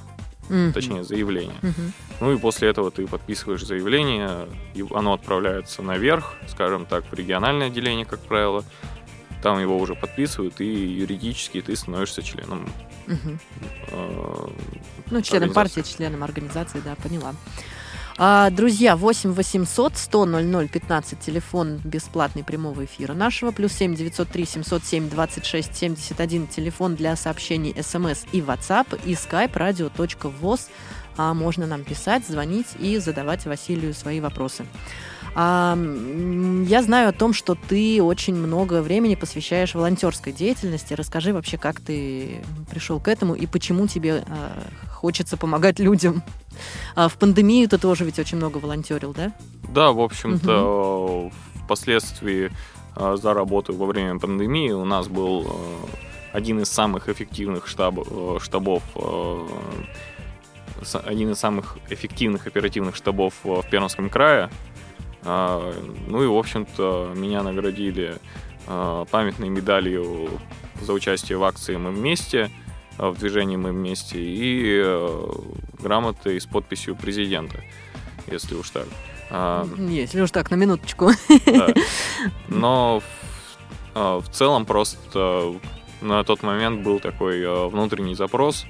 Мгм. 0.48 0.72
точнее 0.72 1.04
заявление. 1.04 1.56
Мгм. 1.62 1.92
Ну 2.20 2.32
и 2.32 2.38
после 2.38 2.68
этого 2.68 2.90
ты 2.90 3.06
подписываешь 3.06 3.64
заявление, 3.64 4.46
и 4.74 4.84
оно 4.94 5.12
отправляется 5.14 5.82
наверх, 5.82 6.34
скажем 6.48 6.86
так, 6.86 7.04
в 7.10 7.14
региональное 7.14 7.68
отделение, 7.68 8.04
как 8.06 8.20
правило. 8.20 8.64
Там 9.42 9.60
его 9.60 9.76
уже 9.76 9.94
подписывают, 9.96 10.60
и 10.60 10.64
юридически 10.66 11.60
ты 11.60 11.74
становишься 11.74 12.22
членом. 12.22 12.68
Мгм. 13.08 13.40
э, 13.88 14.48
Ну, 15.10 15.22
членом 15.22 15.52
партии, 15.52 15.80
членом 15.80 16.22
организации, 16.22 16.80
да, 16.84 16.94
поняла. 16.94 17.34
А, 18.24 18.50
друзья, 18.50 18.94
8 18.94 19.32
800 19.32 19.96
100 19.96 20.26
00 20.26 20.68
15, 20.68 21.18
телефон 21.18 21.80
бесплатный 21.82 22.44
прямого 22.44 22.84
эфира 22.84 23.14
нашего, 23.14 23.50
плюс 23.50 23.72
7 23.72 23.96
903 23.96 24.46
707 24.46 25.10
26 25.10 25.76
71, 25.76 26.46
телефон 26.46 26.94
для 26.94 27.16
сообщений 27.16 27.74
смс 27.82 28.24
и 28.30 28.38
WhatsApp, 28.38 29.00
и 29.04 29.14
skype 29.14 29.54
radio.voz. 29.54 30.68
А, 31.16 31.34
можно 31.34 31.66
нам 31.66 31.82
писать, 31.82 32.24
звонить 32.24 32.68
и 32.78 32.98
задавать 32.98 33.44
Василию 33.44 33.92
свои 33.92 34.20
вопросы. 34.20 34.66
А, 35.34 35.76
я 36.68 36.80
знаю 36.84 37.08
о 37.08 37.12
том, 37.12 37.32
что 37.32 37.56
ты 37.56 38.00
очень 38.00 38.36
много 38.36 38.82
времени 38.82 39.16
посвящаешь 39.16 39.74
волонтерской 39.74 40.32
деятельности. 40.32 40.94
Расскажи 40.94 41.32
вообще, 41.34 41.58
как 41.58 41.80
ты 41.80 42.40
пришел 42.70 43.00
к 43.00 43.08
этому 43.08 43.34
и 43.34 43.46
почему 43.46 43.88
тебе 43.88 44.22
хочется 45.02 45.36
помогать 45.36 45.80
людям. 45.80 46.22
А 46.94 47.08
в 47.08 47.14
пандемию 47.14 47.68
ты 47.68 47.76
тоже 47.76 48.04
ведь 48.04 48.20
очень 48.20 48.36
много 48.38 48.58
волонтерил, 48.58 49.12
да? 49.12 49.32
Да, 49.74 49.90
в 49.90 50.00
общем-то, 50.00 51.30
впоследствии 51.64 52.52
э, 52.96 53.16
за 53.20 53.34
работу 53.34 53.74
во 53.74 53.86
время 53.86 54.20
пандемии 54.20 54.70
у 54.70 54.84
нас 54.84 55.08
был 55.08 55.42
э, 55.42 55.48
один 56.32 56.60
из 56.60 56.68
самых 56.68 57.08
эффективных 57.08 57.66
штаб, 57.66 57.98
э, 57.98 58.38
штабов, 58.40 58.82
один 61.04 61.32
из 61.32 61.38
самых 61.38 61.78
эффективных 61.90 62.46
оперативных 62.46 62.94
штабов 62.94 63.34
в 63.42 63.62
Пермском 63.70 64.08
крае. 64.08 64.50
А, 65.24 65.72
Ну 66.08 66.22
и, 66.22 66.26
в 66.26 66.36
общем-то, 66.36 67.12
меня 67.16 67.42
наградили 67.42 68.16
памятной 68.66 69.48
медалью 69.48 70.28
за 70.80 70.92
участие 70.92 71.38
в 71.38 71.44
акции 71.44 71.76
«Мы 71.76 71.90
вместе», 71.90 72.50
в 72.98 73.18
движении 73.18 73.56
«Мы 73.56 73.72
вместе», 73.72 74.18
и 74.20 74.80
э, 74.82 75.28
грамотой 75.80 76.40
с 76.40 76.46
подписью 76.46 76.96
президента, 76.96 77.62
если 78.26 78.54
уж 78.54 78.70
так. 78.70 78.86
А, 79.34 79.66
Если 79.78 80.20
уж 80.20 80.30
так, 80.30 80.50
на 80.50 80.56
минуточку. 80.56 81.10
да. 81.46 81.72
Но 82.48 83.00
в, 83.00 83.04
а, 83.94 84.20
в 84.20 84.28
целом 84.28 84.66
просто 84.66 85.54
на 86.02 86.22
тот 86.22 86.42
момент 86.42 86.82
был 86.82 87.00
такой 87.00 87.42
а, 87.44 87.68
внутренний 87.68 88.14
запрос, 88.14 88.66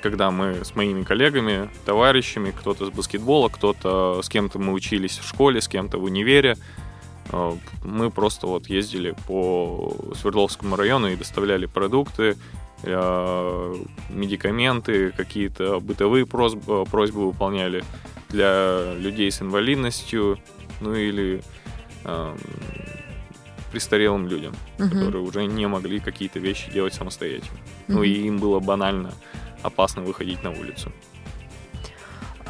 когда 0.00 0.30
мы 0.30 0.64
с 0.64 0.76
моими 0.76 1.02
коллегами, 1.02 1.68
товарищами, 1.84 2.52
кто-то 2.52 2.86
с 2.86 2.90
баскетбола, 2.90 3.48
кто-то 3.48 4.20
с 4.22 4.28
кем-то 4.28 4.60
мы 4.60 4.72
учились 4.72 5.18
в 5.18 5.26
школе, 5.26 5.60
с 5.60 5.66
кем-то 5.66 5.98
в 5.98 6.04
универе, 6.04 6.56
мы 7.84 8.10
просто 8.10 8.46
вот 8.46 8.68
ездили 8.68 9.14
по 9.26 9.96
Свердловскому 10.14 10.76
району 10.76 11.08
и 11.08 11.16
доставляли 11.16 11.66
продукты, 11.66 12.36
а, 12.84 13.74
медикаменты, 14.10 15.10
какие-то 15.10 15.80
бытовые 15.80 16.26
просьбы, 16.26 16.84
просьбы 16.84 17.26
выполняли 17.26 17.84
для 18.28 18.94
людей 18.94 19.30
с 19.30 19.42
инвалидностью, 19.42 20.38
ну 20.80 20.94
или 20.94 21.42
а, 22.04 22.36
престарелым 23.72 24.28
людям, 24.28 24.54
Мгм. 24.78 24.90
которые 24.90 25.22
уже 25.22 25.44
не 25.46 25.66
могли 25.66 25.98
какие-то 26.00 26.38
вещи 26.38 26.70
делать 26.70 26.94
самостоятельно. 26.94 27.58
Ну 27.88 27.94
Мгм. 27.96 28.04
и 28.04 28.08
им 28.08 28.38
было 28.38 28.60
банально 28.60 29.12
опасно 29.62 30.02
выходить 30.02 30.42
на 30.44 30.50
улицу. 30.50 30.92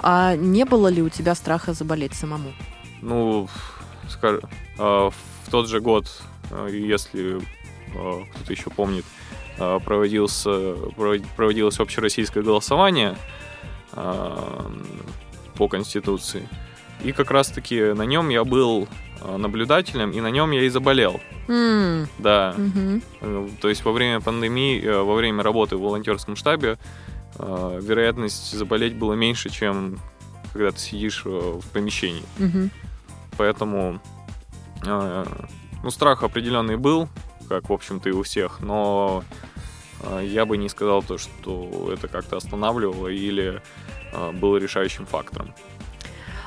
А 0.02 0.37
не 0.37 0.64
было 0.64 0.88
ли 0.88 1.02
у 1.02 1.09
тебя 1.09 1.35
страха 1.35 1.73
заболеть 1.73 2.14
самому? 2.14 2.52
Ну, 3.02 3.49
скажем, 4.09 4.41
в 4.79 5.13
тот 5.51 5.69
же 5.69 5.81
год, 5.81 6.07
а, 6.51 6.67
если 6.69 7.39
а, 7.95 8.25
кто-то 8.35 8.53
еще 8.53 8.71
помнит, 8.71 9.05
проводился, 9.57 10.51
провод- 10.51 11.25
проводилось 11.37 11.81
общероссийское 11.81 12.43
голосование 12.43 13.17
по 15.57 15.69
Конституции. 15.69 16.47
И 17.03 17.13
как 17.13 17.31
раз-таки 17.31 17.93
на 17.95 18.03
нем 18.03 18.29
я 18.29 18.45
был 18.45 18.89
наблюдателем, 19.25 20.11
и 20.11 20.21
на 20.21 20.31
нем 20.31 20.51
я 20.51 20.63
и 20.63 20.69
заболел. 20.69 21.21
М, 21.49 22.07
Да. 22.19 22.55
Э, 23.21 23.49
То 23.61 23.69
есть 23.69 23.85
во 23.85 23.93
время 23.93 24.21
пандемии, 24.21 24.83
э, 24.83 25.01
во 25.03 25.15
время 25.15 25.43
работы 25.43 25.77
в 25.77 25.81
волонтерском 25.81 26.37
штабе 26.37 26.79
э, 27.39 27.81
вероятность 27.83 28.53
заболеть 28.53 28.95
было 28.95 29.15
меньше, 29.15 29.49
чем 29.51 29.99
когда 30.53 30.71
ты 30.71 30.79
сидишь 30.79 31.23
э, 31.25 31.29
в 31.29 31.67
помещении. 31.73 32.23
Мгм. 32.39 32.71
Поэтому 33.37 34.00
э, 34.85 35.25
ну, 35.83 35.90
страх 35.90 36.23
определенный 36.23 36.76
был, 36.76 37.09
как, 37.49 37.69
в 37.69 37.73
общем-то, 37.73 38.09
и 38.09 38.12
у 38.12 38.23
всех, 38.23 38.61
но 38.61 39.25
э, 40.00 40.23
я 40.25 40.47
бы 40.47 40.57
не 40.57 40.69
сказал 40.69 41.02
то, 41.02 41.19
что 41.19 41.90
это 41.93 42.09
как-то 42.09 42.37
останавливало 42.37 43.09
или 43.09 43.62
э, 44.12 44.33
было 44.33 44.57
решающим 44.57 45.07
фактором. 45.07 45.55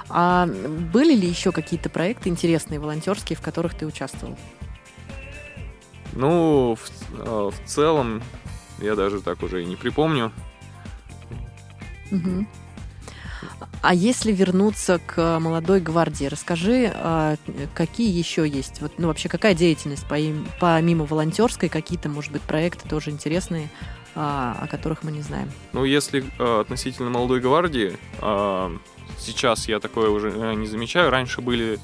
А 0.09 0.47
были 0.47 1.13
ли 1.15 1.27
еще 1.27 1.51
какие-то 1.51 1.89
проекты 1.89 2.29
интересные, 2.29 2.79
волонтерские, 2.79 3.37
в 3.37 3.41
которых 3.41 3.75
ты 3.75 3.85
участвовал? 3.85 4.37
Ну, 6.13 6.75
в, 6.75 6.89
э, 7.19 7.51
в 7.51 7.67
целом, 7.67 8.23
я 8.79 8.95
даже 8.95 9.21
так 9.21 9.43
уже 9.43 9.63
и 9.63 9.65
не 9.65 9.75
припомню. 9.75 10.31
Мгм. 12.09 12.47
А 13.81 13.93
если 13.93 14.33
вернуться 14.33 14.99
к 15.05 15.39
молодой 15.39 15.79
гвардии, 15.79 16.25
расскажи, 16.25 16.91
а, 16.93 17.37
какие 17.73 18.11
еще 18.11 18.47
есть? 18.47 18.81
Вот, 18.81 18.93
ну, 18.97 19.07
вообще, 19.07 19.29
какая 19.29 19.53
деятельность 19.53 20.05
помимо 20.59 21.05
волонтерской, 21.05 21.69
какие-то, 21.69 22.09
может 22.09 22.31
быть, 22.31 22.41
проекты 22.41 22.89
тоже 22.89 23.09
интересные, 23.11 23.69
а, 24.15 24.57
о 24.61 24.67
которых 24.67 25.03
мы 25.03 25.11
не 25.11 25.21
знаем? 25.21 25.49
Ну, 25.71 25.85
если 25.85 26.25
э, 26.39 26.59
относительно 26.61 27.09
молодой 27.09 27.39
гвардии, 27.39 27.97
сейчас 29.17 29.67
я 29.67 29.79
такое 29.79 30.09
уже 30.09 30.31
не 30.55 30.67
замечаю. 30.67 31.09
Раньше 31.09 31.41
были 31.41 31.79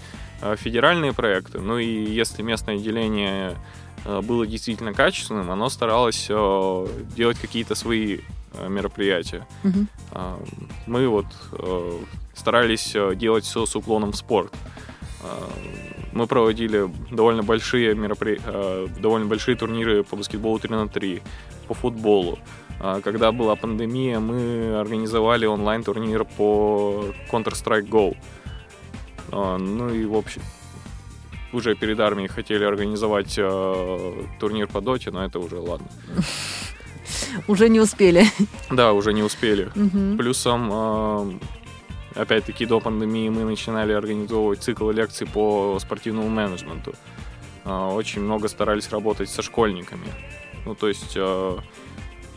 федеральные 0.58 1.14
проекты, 1.14 1.60
ну 1.60 1.78
и 1.78 1.86
если 1.86 2.42
местное 2.42 2.76
отделение 2.76 3.56
было 4.22 4.46
действительно 4.46 4.94
качественным, 4.94 5.50
оно 5.52 5.70
старалось 5.70 6.28
э, 6.30 6.88
делать 7.16 7.40
какие-то 7.40 7.76
свои 7.76 8.20
э, 8.54 8.70
мероприятия. 8.70 9.46
А, 10.12 10.40
Мы 10.86 11.08
вот 11.08 11.26
э, 11.54 12.00
старались 12.34 12.96
э, 12.96 13.16
делать 13.16 13.44
все 13.46 13.66
с 13.66 13.76
уклоном 13.76 14.12
в 14.12 14.16
спорт. 14.16 14.54
Мы 16.14 16.28
проводили 16.28 16.88
довольно 17.12 17.42
большие 17.44 17.96
меропри... 17.96 18.40
э, 18.46 18.88
довольно 19.02 19.26
большие 19.26 19.58
турниры 19.58 20.04
по 20.04 20.16
баскетболу 20.16 20.60
3 20.60 20.70
на 20.76 20.88
3, 20.88 21.22
по 21.68 21.74
футболу. 21.74 22.38
Когда 23.04 23.32
была 23.32 23.56
пандемия, 23.56 24.20
мы 24.20 24.78
организовали 24.80 25.46
онлайн-турнир 25.46 26.26
по 26.26 27.06
Counter-Strike 27.32 27.88
Go. 27.90 28.16
Ну 29.32 29.90
и 29.90 30.06
в 30.06 30.16
общем, 30.16 30.42
уже 31.56 31.76
перед 31.76 32.00
армией 32.00 32.28
хотели 32.28 32.64
организовать 32.64 33.36
э, 33.38 34.24
турнир 34.40 34.68
по 34.68 34.82
доте, 34.82 35.12
но 35.12 35.24
это 35.24 35.40
уже 35.40 35.58
ладно. 35.60 35.88
Уже 37.48 37.70
не 37.70 37.80
успели. 37.80 38.26
Да, 38.72 38.94
уже 38.94 39.14
не 39.14 39.22
успели. 39.24 39.70
Плюсом, 40.18 40.70
э, 40.74 41.34
опять-таки, 42.16 42.66
до 42.66 42.80
пандемии 42.80 43.30
мы 43.30 43.44
начинали 43.44 43.94
организовывать 43.94 44.64
цикл 44.64 44.90
лекций 44.90 45.28
по 45.28 45.78
спортивному 45.80 46.30
менеджменту. 46.30 46.94
Э, 47.64 47.92
Очень 47.94 48.22
много 48.22 48.48
старались 48.48 48.90
работать 48.90 49.30
со 49.30 49.42
школьниками. 49.44 50.08
Ну, 50.66 50.74
то 50.76 50.88
есть, 50.88 51.14
э, 51.16 51.58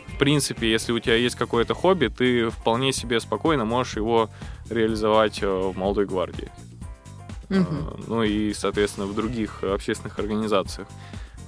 в 0.08 0.18
принципе, 0.18 0.70
если 0.70 0.92
у 0.92 0.98
тебя 0.98 1.14
есть 1.14 1.36
какое-то 1.36 1.74
хобби, 1.74 2.08
ты 2.08 2.50
вполне 2.50 2.92
себе 2.92 3.20
спокойно 3.20 3.64
можешь 3.64 3.96
его 3.96 4.28
реализовать 4.68 5.40
в 5.42 5.72
молодой 5.76 6.04
гвардии. 6.06 6.50
Э, 7.50 7.64
Ну 8.06 8.22
и, 8.22 8.52
соответственно, 8.52 9.06
в 9.06 9.14
других 9.14 9.62
общественных 9.62 10.18
организациях. 10.18 10.88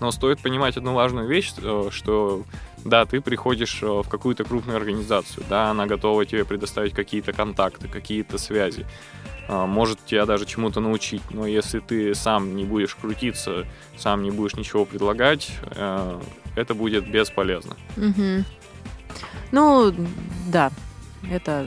Но 0.00 0.10
стоит 0.12 0.40
понимать 0.40 0.76
одну 0.78 0.94
важную 0.94 1.28
вещь, 1.28 1.52
э, 1.58 1.88
что 1.90 2.44
да, 2.84 3.04
ты 3.04 3.20
приходишь 3.20 3.82
э, 3.82 3.86
в 3.86 4.08
какую-то 4.08 4.44
крупную 4.44 4.76
организацию, 4.78 5.44
да, 5.48 5.70
она 5.70 5.86
готова 5.86 6.24
тебе 6.24 6.44
предоставить 6.44 6.94
какие-то 6.94 7.32
контакты, 7.32 7.88
какие-то 7.88 8.38
связи, 8.38 8.86
может 9.48 10.04
тебя 10.06 10.26
даже 10.26 10.46
чему-то 10.46 10.78
научить, 10.80 11.22
но 11.30 11.44
если 11.44 11.80
ты 11.80 12.14
сам 12.14 12.54
не 12.54 12.64
будешь 12.64 12.94
крутиться, 12.94 13.66
сам 13.98 14.22
не 14.22 14.30
будешь 14.30 14.54
ничего 14.54 14.84
предлагать, 14.84 15.50
это 16.54 16.74
будет 16.74 17.10
бесполезно. 17.10 17.76
Мгм. 17.96 18.44
Ну, 19.50 19.92
да, 20.52 20.70
это, 21.28 21.66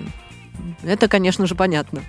это, 0.81 1.09
конечно 1.09 1.45
же, 1.45 1.55
понятно. 1.55 2.03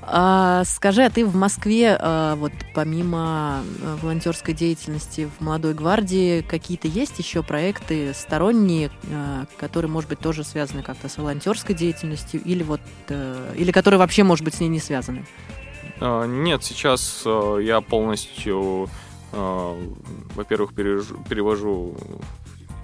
А, 0.00 0.64
скажи, 0.64 1.02
а 1.02 1.10
ты 1.10 1.24
в 1.24 1.34
Москве, 1.34 1.96
а, 1.98 2.36
вот 2.36 2.52
помимо 2.74 3.18
а, 3.60 3.96
волонтерской 4.02 4.54
деятельности 4.54 5.28
в 5.38 5.42
молодой 5.42 5.74
гвардии, 5.74 6.42
какие-то 6.42 6.88
есть 6.88 7.18
еще 7.18 7.42
проекты 7.42 8.12
сторонние, 8.14 8.90
а, 9.12 9.46
которые, 9.58 9.90
может 9.90 10.08
быть, 10.08 10.18
тоже 10.18 10.44
связаны 10.44 10.82
как-то 10.82 11.08
с 11.08 11.18
волонтерской 11.18 11.74
деятельностью, 11.74 12.40
или 12.44 12.62
вот, 12.62 12.80
э, 13.08 13.54
или 13.56 13.70
которые 13.72 13.98
вообще, 13.98 14.24
может 14.24 14.44
быть, 14.44 14.54
с 14.54 14.60
ней 14.60 14.68
не 14.68 14.80
связаны? 14.80 15.24
А, 16.00 16.26
Нет, 16.26 16.64
сейчас 16.64 17.22
э, 17.24 17.58
я 17.62 17.80
полностью, 17.80 18.88
э, 19.32 19.90
во-первых, 20.34 20.74
перевожу 20.74 21.96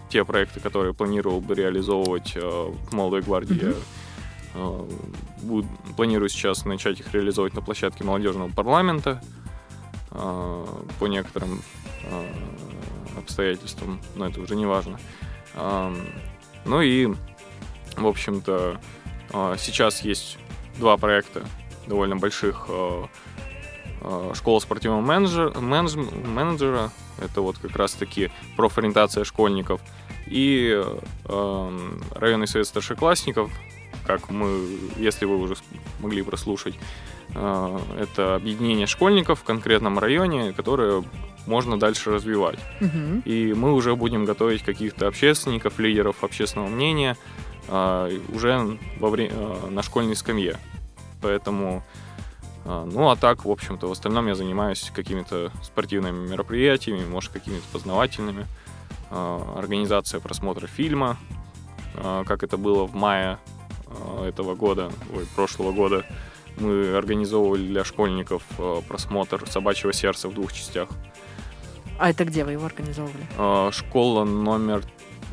те 0.09 0.25
проекты, 0.25 0.61
которые 0.61 0.95
планировал 0.95 1.41
бы 1.41 1.55
реализовывать 1.55 2.33
э, 2.37 2.41
в 2.41 2.93
молодой 2.93 3.23
гвардии. 3.23 3.67
Мгм. 3.67 3.75
Э, 4.59 4.89
буд- 5.43 5.67
планирую 5.97 6.29
сейчас 6.29 6.65
начать 6.65 6.99
их 6.99 7.15
реализовывать 7.15 7.55
на 7.55 7.63
площадке 7.63 8.03
молодежного 8.03 8.51
парламента 8.51 9.23
э, 10.11 10.67
по 10.99 11.07
некоторым 11.07 11.63
э, 12.05 12.33
обстоятельствам, 13.17 14.01
но 14.17 14.27
это 14.27 14.41
уже 14.41 14.57
не 14.57 14.67
важно. 14.67 14.99
Ну 16.65 16.83
и, 16.83 17.07
в 17.97 18.07
общем-то, 18.07 18.79
сейчас 19.59 20.03
есть 20.03 20.39
два 20.79 20.97
проекта 20.97 21.45
довольно 21.89 22.17
больших 22.17 22.69
школа 24.35 24.61
спортивного 24.61 25.01
менеджера, 25.01 25.51
менедж- 25.51 26.27
менеджера. 26.27 26.93
Это 27.21 27.41
вот 27.41 27.59
как 27.59 27.75
раз-таки 27.75 28.31
профориентация 28.57 29.25
школьников. 29.25 29.81
И 30.27 30.81
районный 31.25 32.47
совет 32.47 32.69
старшеклассников, 32.69 33.51
как 34.09 34.31
мы, 34.31 34.67
если 34.97 35.27
вы 35.27 35.37
уже 35.37 35.55
могли 36.01 36.23
прослушать, 36.23 36.75
э, 37.35 37.79
это 38.01 38.37
объединение 38.37 38.87
школьников 38.87 39.41
в 39.41 39.45
конкретном 39.45 39.99
районе, 39.99 40.55
которое 40.55 41.05
можно 41.47 41.79
дальше 41.79 42.11
развивать. 42.11 42.59
Мгм. 42.81 43.21
И 43.27 43.53
мы 43.55 43.75
уже 43.75 43.95
будем 43.95 44.25
готовить 44.25 44.63
каких-то 44.63 45.09
общественников, 45.09 45.79
лидеров 45.79 46.25
общественного 46.25 46.69
мнения 46.69 47.17
а, 47.69 48.11
уже 48.29 48.79
во 48.99 49.11
вре- 49.11 49.31
а, 49.31 49.69
на 49.71 49.83
школьной 49.83 50.17
скамье. 50.17 50.57
Поэтому, 51.21 51.83
ну 52.65 53.11
а 53.11 53.17
так, 53.17 53.45
в 53.45 53.51
общем-то, 53.51 53.89
в 53.89 53.93
остальном 53.93 54.29
я 54.29 54.35
занимаюсь 54.35 54.91
какими-то 54.95 55.51
спортивными 55.63 56.29
мероприятиями, 56.29 57.05
может, 57.05 57.33
какими-то 57.33 57.65
познавательными. 57.73 58.47
Организация 59.11 60.21
просмотра 60.21 60.69
фильма, 60.69 61.17
как 62.27 62.45
это 62.45 62.57
было 62.57 62.87
в 62.87 62.95
мае 62.95 63.39
этого 64.25 64.55
года, 64.55 64.91
ой, 65.15 65.27
прошлого 65.35 65.73
года, 65.73 66.05
мы 66.57 66.95
организовывали 66.95 67.67
для 67.67 67.85
школьников 67.85 68.43
э, 68.59 68.83
просмотр 68.89 69.49
«Собачьего 69.49 69.93
сердца» 69.93 70.29
в 70.29 70.35
двух 70.35 70.53
частях. 70.53 70.89
А 71.99 72.11
это 72.11 72.25
где 72.25 72.45
вы 72.45 72.53
его 72.53 72.67
организовывали? 72.67 73.27
Э, 73.37 73.71
Школа 73.73 74.25
номер 74.25 74.83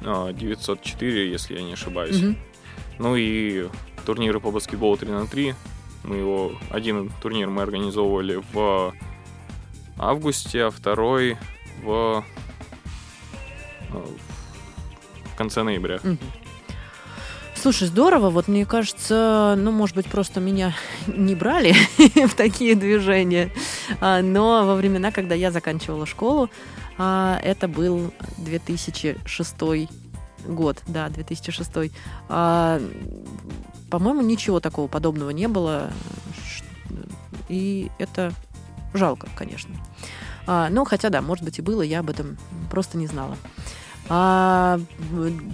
э, 0.01 0.33
904, 0.33 1.29
если 1.31 1.55
я 1.55 1.63
не 1.63 1.73
ошибаюсь. 1.73 2.21
Мгм. 2.21 2.37
Ну 2.99 3.15
и 3.15 3.69
турниры 4.05 4.39
по 4.39 4.51
баскетболу 4.51 4.97
3 4.97 5.11
на 5.11 5.27
3. 5.27 5.55
Мы 6.03 6.17
его, 6.17 6.51
один 6.69 7.11
турнир 7.21 7.49
мы 7.49 7.63
организовывали 7.63 8.41
в 8.53 8.93
августе, 9.97 10.65
а 10.65 10.71
второй 10.71 11.37
в, 11.83 12.23
э, 13.89 13.97
в 15.33 15.37
конце 15.37 15.63
ноября. 15.63 15.99
Мгм. 16.03 16.19
Слушай, 17.65 17.87
здорово. 17.87 18.29
Вот 18.29 18.47
мне 18.47 18.63
кажется, 18.63 19.55
ну, 19.57 19.71
может 19.71 19.95
быть, 19.95 20.05
просто 20.05 20.39
меня 20.39 20.75
не 21.07 21.33
брали 21.33 21.73
в 22.27 22.35
такие 22.35 22.75
движения. 22.75 23.49
А, 23.99 24.21
Но 24.21 24.67
во 24.67 24.75
времена, 24.75 25.11
когда 25.11 25.33
я 25.33 25.49
заканчивала 25.49 26.05
школу, 26.05 26.51
а, 26.99 27.39
это 27.41 27.67
был 27.67 28.13
2006 28.37 29.55
год, 30.47 30.83
да, 30.85 31.09
2006. 31.09 31.91
А, 32.29 32.79
По-моему, 33.89 34.21
ничего 34.21 34.59
такого 34.59 34.87
подобного 34.87 35.31
не 35.31 35.47
было. 35.47 35.91
И 37.49 37.89
это 37.97 38.31
жалко, 38.93 39.27
конечно. 39.35 39.73
Ну, 40.45 40.85
хотя, 40.85 41.09
да, 41.09 41.23
может 41.23 41.43
быть, 41.43 41.57
и 41.57 41.63
было, 41.63 41.81
я 41.81 42.01
об 42.01 42.11
этом 42.11 42.37
просто 42.69 42.99
не 42.99 43.07
знала. 43.07 43.35
А, 44.07 44.79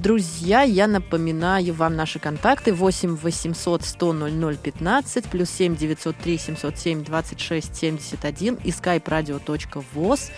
друзья, 0.04 0.62
я 0.64 0.88
напоминаю 0.88 1.74
вам 1.74 1.96
наши 1.96 2.20
контакты 2.20 2.74
8 2.74 3.16
800 3.16 3.84
100 3.84 4.14
00 4.14 4.58
15 4.58 5.26
плюс 5.26 5.50
7 5.50 5.78
903 5.78 6.38
707 6.38 7.04
26 7.04 7.76
71 7.76 8.56
и 8.56 8.70
skype-radio.voz. 8.72 10.32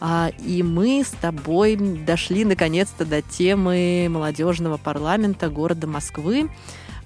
А, 0.00 0.30
и 0.46 0.62
мы 0.62 1.04
с 1.04 1.10
тобой 1.10 1.76
дошли 1.76 2.44
наконец-то 2.46 3.04
до 3.04 3.20
темы 3.20 4.06
молодежного 4.08 4.78
парламента 4.78 5.50
города 5.50 5.86
Москвы, 5.86 6.48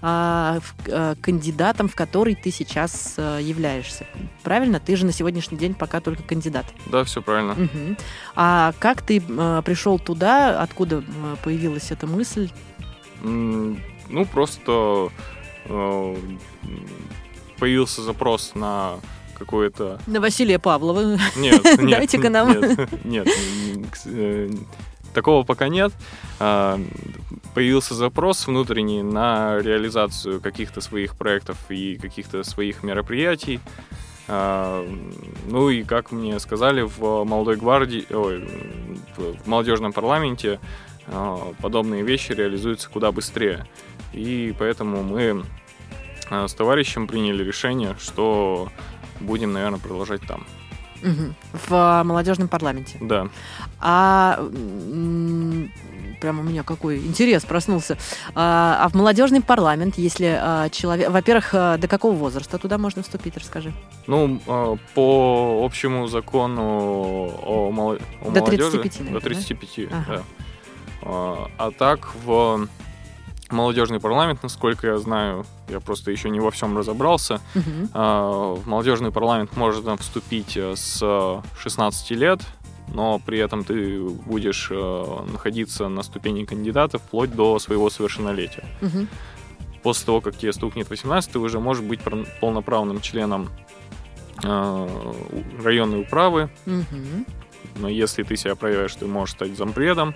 кандидатом, 0.03 1.89
в 1.89 1.95
который 1.95 2.35
ты 2.35 2.51
сейчас 2.51 3.15
а, 3.17 3.39
являешься. 3.39 4.05
Правильно? 4.43 4.81
Ты 4.81 4.97
же 4.97 5.07
на 5.07 5.13
сегодняшний 5.13 5.57
день 5.57 5.75
пока 5.75 6.01
только 6.01 6.25
кандидат. 6.25 6.67
Да, 6.87 7.05
все 7.05 7.23
правильно. 7.23 7.55
Мгм. 7.55 7.97
А 8.35 8.73
как 8.81 9.03
ты 9.03 9.23
э, 9.27 9.63
пришел 9.65 10.01
туда? 10.01 10.61
Откуда 10.61 11.05
э, 11.07 11.37
появилась 11.45 11.93
эта 11.93 12.09
мысль? 12.09 12.51
Ну, 13.23 14.27
просто 14.33 15.11
э, 15.67 16.17
появился 17.59 18.03
запрос 18.03 18.53
на 18.57 18.97
какое-то... 19.39 20.01
На 20.09 20.21
Василия 20.21 20.59
Павлова. 20.59 21.19
Нет, 21.37 21.63
нет. 21.79 21.91
Дайте-ка 21.91 22.29
нам. 22.29 22.51
Нет, 22.51 22.89
нет, 23.05 23.29
э, 24.07 24.51
такого 25.13 25.45
пока 25.45 25.69
нет. 25.69 25.93
А, 26.41 26.81
Появился 27.55 27.95
запрос 27.95 28.47
внутренний 28.47 29.03
на 29.03 29.59
реализацию 29.59 30.41
каких-то 30.41 30.81
своих 30.81 31.17
проектов 31.17 31.59
и 31.69 31.97
каких-то 31.97 32.43
своих 32.45 32.83
мероприятий. 32.83 33.61
А, 34.29 34.87
Ну 35.49 35.69
и, 35.69 35.83
как 35.83 36.13
мне 36.13 36.39
сказали, 36.41 36.83
в 36.83 37.25
молодой 37.25 37.57
гвардии, 37.57 38.07
ой, 38.11 38.49
в 39.17 39.47
молодежном 39.47 39.93
парламенте 39.93 40.61
а, 41.07 41.53
подобные 41.61 42.03
вещи 42.03 42.33
реализуются 42.33 42.89
куда 42.89 43.13
быстрее. 43.13 43.67
И 44.13 44.55
поэтому 44.59 45.03
мы 45.03 45.45
с 46.31 46.55
товарищем 46.55 47.07
приняли 47.07 47.45
решение, 47.45 47.97
что 47.99 48.69
будем, 49.21 49.53
наверное, 49.53 49.79
продолжать 49.79 50.23
там. 50.27 50.47
Мгм. 51.03 51.35
В 51.53 52.03
молодежном 52.05 52.49
парламенте. 52.49 52.99
Да. 53.01 53.29
А 53.81 54.39
прям 56.21 56.39
у 56.39 56.43
меня 56.43 56.63
какой 56.63 56.99
интерес 56.99 57.45
проснулся. 57.45 57.99
А, 58.35 58.79
а 58.81 58.89
в 58.89 58.95
молодежный 58.95 59.41
парламент, 59.43 59.99
если 59.99 60.39
а, 60.41 60.69
человек... 60.69 61.11
Во-первых, 61.11 61.51
а, 61.53 61.77
до 61.79 61.89
какого 61.89 62.15
возраста 62.15 62.59
туда 62.59 62.79
можно 62.79 63.03
вступить, 63.03 63.37
расскажи. 63.37 63.73
Ну, 64.07 64.41
э, 64.47 64.77
по 64.95 65.63
общему 65.65 66.07
закону 66.07 66.63
о, 67.43 67.71
мол- 67.73 67.99
о 68.21 68.31
До 68.31 68.41
молодежи... 68.41 68.71
35, 68.71 69.01
наверное, 69.01 69.21
До 69.21 69.25
35, 69.25 69.79
Ага. 69.91 70.05
да. 70.07 70.23
А, 71.03 71.51
а 71.59 71.71
так, 71.73 72.15
в 72.25 72.69
молодежный 73.53 74.01
парламент, 74.01 74.43
насколько 74.43 74.87
я 74.87 74.99
знаю, 74.99 75.45
я 75.69 75.81
просто 75.81 76.11
еще 76.11 76.31
не 76.31 76.41
во 76.41 76.51
всем 76.51 76.77
разобрался, 76.77 77.41
Мгм. 77.55 77.89
а, 77.95 78.55
в 78.55 78.67
молодежный 78.67 79.11
парламент 79.13 79.57
можно 79.57 79.97
вступить 79.97 80.57
э, 80.57 80.75
с 80.77 81.43
16 81.59 82.11
лет, 82.17 82.41
но 82.89 83.19
при 83.25 83.39
этом 83.39 83.65
ты 83.65 84.01
будешь 84.27 84.69
э, 84.71 85.25
находиться 85.33 85.89
на 85.89 86.03
ступени 86.03 86.45
кандидата 86.45 86.99
вплоть 86.99 87.35
до 87.35 87.59
своего 87.59 87.91
совершеннолетия. 87.91 88.65
Мгм. 88.81 89.09
После 89.83 90.07
того, 90.07 90.21
как 90.21 90.37
тебе 90.37 90.53
стукнет 90.53 90.89
18, 90.91 91.33
ты 91.33 91.39
уже 91.39 91.59
можешь 91.61 91.83
быть 91.85 92.01
полноправным 92.41 93.01
членом 93.01 93.49
э, 94.43 94.89
районной 95.63 96.01
управы, 96.03 96.51
Мгм. 96.67 97.27
но 97.77 97.89
если 97.89 98.23
ты 98.23 98.37
себя 98.37 98.55
проявишь, 98.55 98.95
ты 98.97 99.07
можешь 99.07 99.35
стать 99.35 99.57
зампредом, 99.57 100.15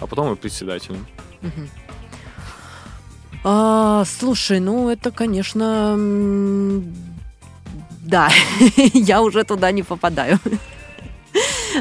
а 0.00 0.06
потом 0.06 0.32
и 0.32 0.36
председателем. 0.36 1.06
Мгм. 1.42 1.68
А, 3.48 4.04
слушай, 4.04 4.58
ну 4.58 4.90
это, 4.90 5.12
конечно, 5.12 5.96
да, 8.02 8.28
я 8.92 9.22
уже 9.22 9.44
туда 9.44 9.70
не 9.70 9.84
попадаю. 9.84 10.40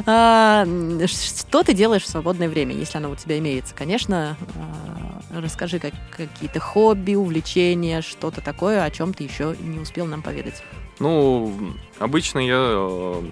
А, 0.06 0.63
Что 1.08 1.63
ты 1.63 1.73
делаешь 1.73 2.04
в 2.04 2.08
свободное 2.08 2.49
время, 2.49 2.75
если 2.75 2.99
оно 2.99 3.10
у 3.10 3.15
тебя 3.15 3.39
имеется? 3.39 3.73
Конечно, 3.73 4.38
а, 4.56 5.41
расскажи 5.41 5.80
как, 5.80 5.93
какие-то 6.15 6.60
хобби, 6.60 7.15
увлечения, 7.15 8.04
что-то 8.04 8.41
такое, 8.41 8.84
о 8.84 8.91
чем 8.91 9.15
ты 9.15 9.23
еще 9.23 9.56
не 9.60 9.80
успел 9.80 10.06
нам 10.06 10.21
поведать. 10.21 10.62
Ну, 10.99 11.51
обычно 11.97 12.38
я 12.38 12.60
э, 12.60 13.23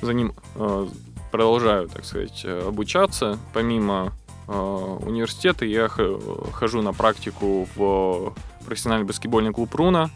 за 0.00 0.14
ним 0.14 0.32
э, 0.54 0.86
продолжаю, 1.30 1.88
так 1.88 2.06
сказать, 2.06 2.42
обучаться. 2.46 3.38
Помимо 3.52 4.14
университета 4.52 5.64
я 5.64 5.88
хожу 5.88 6.82
на 6.82 6.92
практику 6.92 7.68
в 7.76 8.32
профессиональный 8.64 9.06
баскетбольный 9.06 9.52
клуб 9.52 9.74
Руна, 9.74 10.10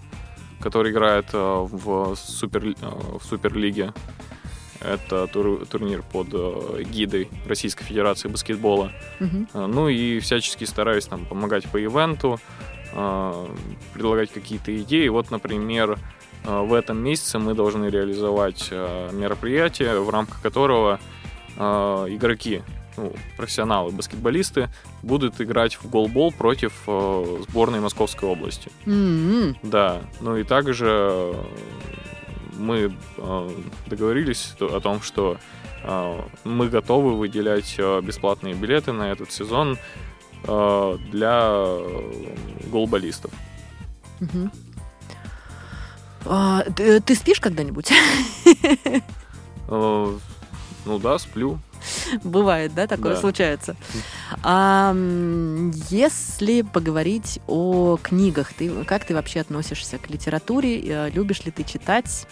который 0.60 0.92
играет 0.92 1.26
э, 1.32 1.38
в, 1.70 2.14
супер, 2.16 2.66
э, 2.68 2.74
в 3.18 3.24
Суперлиге. 3.24 3.92
Это 4.80 5.26
тур- 5.26 5.64
турнир 5.66 6.02
под 6.02 6.28
э, 6.32 6.82
гидой 6.84 7.28
Российской 7.46 7.84
Федерации 7.84 8.28
баскетбола. 8.28 8.92
А, 9.54 9.66
Ну 9.66 9.88
и 9.88 10.18
всячески 10.20 10.64
стараюсь 10.64 11.06
там 11.06 11.24
помогать 11.26 11.64
по 11.68 11.82
ивенту, 11.82 12.38
предлагать 13.94 14.30
какие-то 14.32 14.76
идеи. 14.82 15.08
Вот, 15.08 15.30
например, 15.30 15.98
в 16.44 16.74
этом 16.74 16.98
месяце 16.98 17.38
мы 17.38 17.54
должны 17.54 17.86
реализовать 17.86 18.70
мероприятие, 18.70 19.98
в 20.00 20.10
рамках 20.10 20.42
которого 20.42 21.00
игроки, 21.56 22.60
ну, 22.96 23.12
профессионалы, 23.36 23.90
баскетболисты 23.92 24.68
будут 25.02 25.40
играть 25.40 25.74
в 25.76 25.88
голбол 25.88 26.32
против 26.32 26.72
а, 26.86 27.42
сборной 27.48 27.80
Московской 27.80 28.28
области. 28.28 28.70
М-м. 28.86 29.56
Да, 29.62 30.02
ну 30.20 30.36
и 30.36 30.44
также 30.44 30.86
э, 30.88 31.44
мы 32.58 32.94
э, 33.16 33.50
договорились 33.86 34.54
о 34.60 34.80
том, 34.80 35.00
что 35.02 35.38
э, 35.84 36.20
мы 36.44 36.68
готовы 36.68 37.16
выделять 37.16 37.74
э, 37.78 38.00
бесплатные 38.02 38.54
билеты 38.54 38.92
на 38.92 39.10
этот 39.10 39.32
сезон 39.32 39.78
э, 40.44 40.98
для 41.10 41.40
э, 41.50 42.34
голболистов. 42.70 43.30
Мгм. 44.20 44.52
А, 46.24 46.62
ты, 46.76 47.00
ты 47.00 47.14
спишь 47.14 47.40
когда-нибудь? 47.40 47.90
Э, 49.68 50.18
Ну 50.84 50.98
да, 50.98 51.18
сплю. 51.18 51.58
Бывает, 52.24 52.74
да, 52.74 52.86
такое 52.86 53.14
Да. 53.14 53.20
случается. 53.20 53.76
А, 54.42 54.94
если 55.90 56.62
поговорить 56.62 57.40
о 57.46 57.98
книгах, 58.02 58.52
ты 58.52 58.84
как 58.84 59.04
ты 59.04 59.14
вообще 59.14 59.40
относишься 59.40 59.98
к 59.98 60.10
литературе? 60.10 60.80
Э, 60.86 61.10
Любишь 61.10 61.44
ли 61.44 61.50
ты 61.50 61.64
читать? 61.64 62.26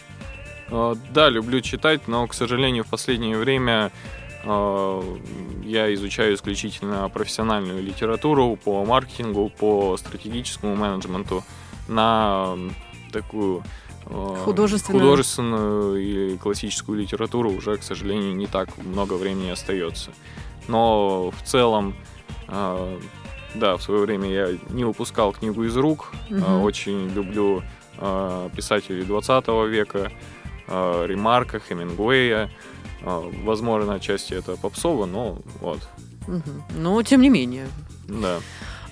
Э, 0.68 0.94
Да, 1.12 1.28
люблю 1.28 1.60
читать, 1.60 2.08
но, 2.08 2.26
к 2.26 2.34
сожалению, 2.34 2.84
в 2.84 2.88
последнее 2.88 3.36
время 3.36 3.90
э, 4.44 5.02
я 5.64 5.92
изучаю 5.94 6.34
исключительно 6.34 7.08
профессиональную 7.08 7.82
литературу 7.82 8.56
по 8.56 8.84
маркетингу, 8.84 9.50
по 9.50 9.96
стратегическому 9.96 10.76
менеджменту 10.76 11.44
на 11.88 12.56
такую 13.12 13.62
Художественную. 14.06 15.00
художественную 15.04 15.96
и 16.34 16.36
классическую 16.38 16.98
литературу 17.00 17.50
уже, 17.50 17.76
к 17.76 17.82
сожалению, 17.82 18.34
не 18.34 18.46
так 18.46 18.76
много 18.78 19.14
времени 19.14 19.50
остается. 19.50 20.10
Но 20.68 21.30
в 21.30 21.42
целом, 21.46 21.94
э, 22.48 22.98
да, 23.54 23.76
в 23.76 23.82
свое 23.82 24.00
время 24.02 24.28
я 24.30 24.48
не 24.70 24.84
выпускал 24.84 25.32
книгу 25.32 25.64
из 25.64 25.76
рук, 25.76 26.12
э, 26.30 26.60
очень 26.60 27.08
люблю 27.10 27.62
э, 27.98 28.48
писателей 28.56 29.04
20 29.04 29.46
века, 29.68 30.10
э, 30.66 31.06
Ремарка, 31.06 31.60
Хемингуэя. 31.60 32.50
Э, 33.02 33.30
возможно, 33.44 33.94
отчасти 33.94 34.34
это 34.34 34.56
попсово, 34.56 35.06
но 35.06 35.38
вот. 35.60 35.80
Но 36.76 37.02
тем 37.02 37.20
не 37.22 37.28
менее. 37.28 37.68
да. 38.08 38.38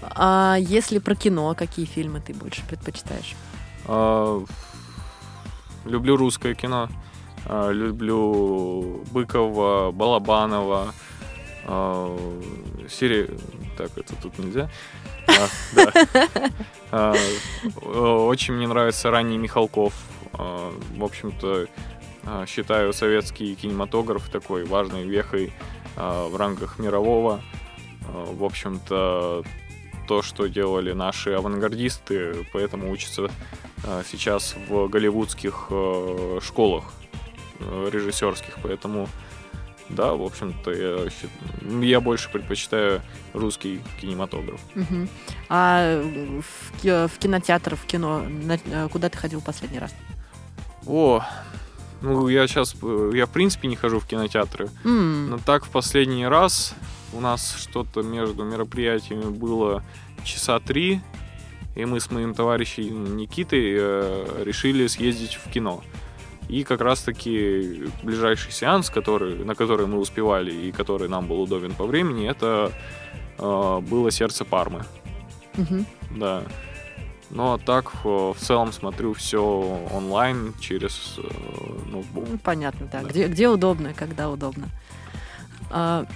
А 0.01 0.57
если 0.61 0.99
про 1.01 1.17
кино, 1.17 1.55
какие 1.57 1.85
фильмы 1.85 2.21
ты 2.21 2.33
больше 2.33 2.63
предпочитаешь? 2.69 3.35
А, 3.85 4.45
Люблю 5.89 6.17
русское 6.17 6.55
кино. 6.55 6.89
А, 7.47 7.71
Люблю 7.71 9.03
Быкова, 9.11 9.91
Балабанова. 9.93 10.95
а, 11.67 12.17
Сери... 12.89 13.31
Так, 13.77 13.97
это 13.97 14.15
тут 14.17 14.39
нельзя. 14.39 14.69
А, 16.91 17.15
о- 17.83 18.27
Очень 18.27 18.55
мне 18.55 18.67
нравится 18.67 19.11
ранний 19.11 19.39
Михалков. 19.39 19.93
В 20.33 21.05
общем-то, 21.05 21.67
считаю 22.47 22.93
советский 22.93 23.55
кинематограф 23.55 24.29
такой 24.29 24.65
важной 24.65 25.05
вехой 25.05 25.53
в 25.97 26.37
рамках 26.37 26.79
мирового. 26.79 27.41
В 28.09 28.45
общем-то, 28.45 29.45
то, 30.09 30.23
что 30.23 30.47
делали 30.49 30.93
наши 30.93 31.31
авангардисты, 31.33 32.47
поэтому 32.53 32.91
учатся 32.91 33.31
а, 33.85 34.03
сейчас 34.11 34.55
в 34.69 34.89
голливудских 34.89 35.67
э, 35.71 36.41
школах 36.43 36.85
э, 37.61 37.91
режиссерских, 37.93 38.55
поэтому 38.63 39.09
да, 39.91 40.13
в 40.15 40.23
общем-то, 40.23 40.71
я, 40.71 41.09
я 41.81 42.01
больше 42.01 42.31
предпочитаю 42.31 43.01
русский 43.35 43.81
кинематограф. 44.01 44.61
Мгм. 44.75 45.09
А 45.49 46.03
в, 46.03 47.09
в 47.09 47.19
кинотеатр, 47.19 47.75
в 47.77 47.85
кино, 47.87 48.21
на- 48.21 48.59
э, 48.65 48.89
куда 48.91 49.09
ты 49.09 49.17
ходил 49.19 49.41
последний 49.41 49.79
раз? 49.79 49.95
О, 50.87 51.23
ну 52.01 52.29
я 52.29 52.47
сейчас, 52.49 52.75
я 53.15 53.27
в 53.27 53.31
принципе 53.31 53.69
не 53.69 53.77
хожу 53.77 53.99
в 54.01 54.07
кинотеатры, 54.07 54.69
М, 54.85 55.31
но 55.31 55.39
так 55.39 55.65
в 55.65 55.69
последний 55.71 56.27
раз 56.27 56.75
у 57.13 57.21
нас 57.21 57.57
что-то 57.57 58.03
между 58.03 58.45
мероприятиями 58.45 59.31
было 59.31 59.83
часа 60.25 60.61
три, 60.61 61.01
и 61.75 61.85
мы 61.85 62.01
с 62.01 62.11
моим 62.11 62.35
товарищем 62.35 63.17
Никитой 63.17 63.77
э, 63.79 64.43
решили 64.45 64.87
съездить 64.87 65.35
в 65.35 65.51
кино. 65.51 65.83
И 66.49 66.65
как 66.65 66.81
раз-таки 66.81 67.85
ближайший 68.03 68.53
сеанс, 68.53 68.91
который, 68.91 69.45
на 69.45 69.55
который 69.55 69.87
мы 69.87 69.99
успевали 69.99 70.51
и 70.51 70.73
который 70.73 71.09
нам 71.09 71.27
был 71.27 71.43
удобен 71.43 71.75
по 71.75 71.85
времени, 71.85 72.29
это 72.29 72.73
э, 73.39 73.81
было 73.81 74.11
«Сердце 74.11 74.45
Пармы». 74.45 74.85
мгм. 75.57 75.87
Да. 76.17 76.43
Ну 77.31 77.53
а 77.53 77.59
так 77.59 77.93
э, 78.05 78.09
в 78.09 78.37
целом 78.39 78.73
смотрю 78.73 79.13
все 79.13 79.43
онлайн 79.93 80.55
через 80.61 81.19
э, 81.19 81.91
ноутбук. 81.91 82.27
Ну, 82.31 82.39
Понятно, 82.39 82.89
да. 82.91 83.03
Да. 83.03 83.09
Где, 83.09 83.29
где 83.29 83.49
удобно, 83.49 83.93
когда 83.93 84.31
удобно. 84.31 84.69
А, 85.71 86.07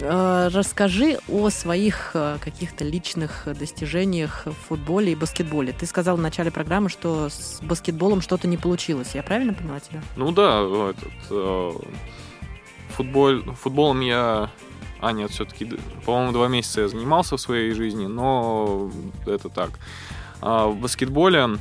расскажи 0.00 1.18
о 1.28 1.50
своих 1.50 2.10
а, 2.14 2.38
каких-то 2.38 2.84
личных 2.84 3.46
достижениях 3.58 4.46
в 4.46 4.52
футболе 4.52 5.12
и 5.12 5.14
баскетболе. 5.14 5.72
Ты 5.72 5.86
сказал 5.86 6.16
в 6.16 6.20
начале 6.20 6.50
программы, 6.50 6.88
что 6.88 7.28
с 7.28 7.60
баскетболом 7.62 8.20
что-то 8.20 8.48
не 8.48 8.56
получилось. 8.56 9.14
Я 9.14 9.22
правильно 9.22 9.54
поняла 9.54 9.80
тебя? 9.80 10.02
Ну 10.16 10.32
да, 10.32 10.62
этот 10.90 11.12
э, 11.30 11.72
футбол, 12.90 13.42
футболом 13.54 14.00
я, 14.00 14.50
а 15.00 15.12
нет, 15.12 15.30
все-таки, 15.30 15.66
по-моему, 16.04 16.32
два 16.32 16.48
месяца 16.48 16.82
я 16.82 16.88
занимался 16.88 17.36
в 17.36 17.40
своей 17.40 17.72
жизни, 17.72 18.06
но 18.06 18.90
это 19.26 19.48
так. 19.48 19.70
А 20.40 20.66
в 20.66 20.76
баскетболе, 20.76 21.58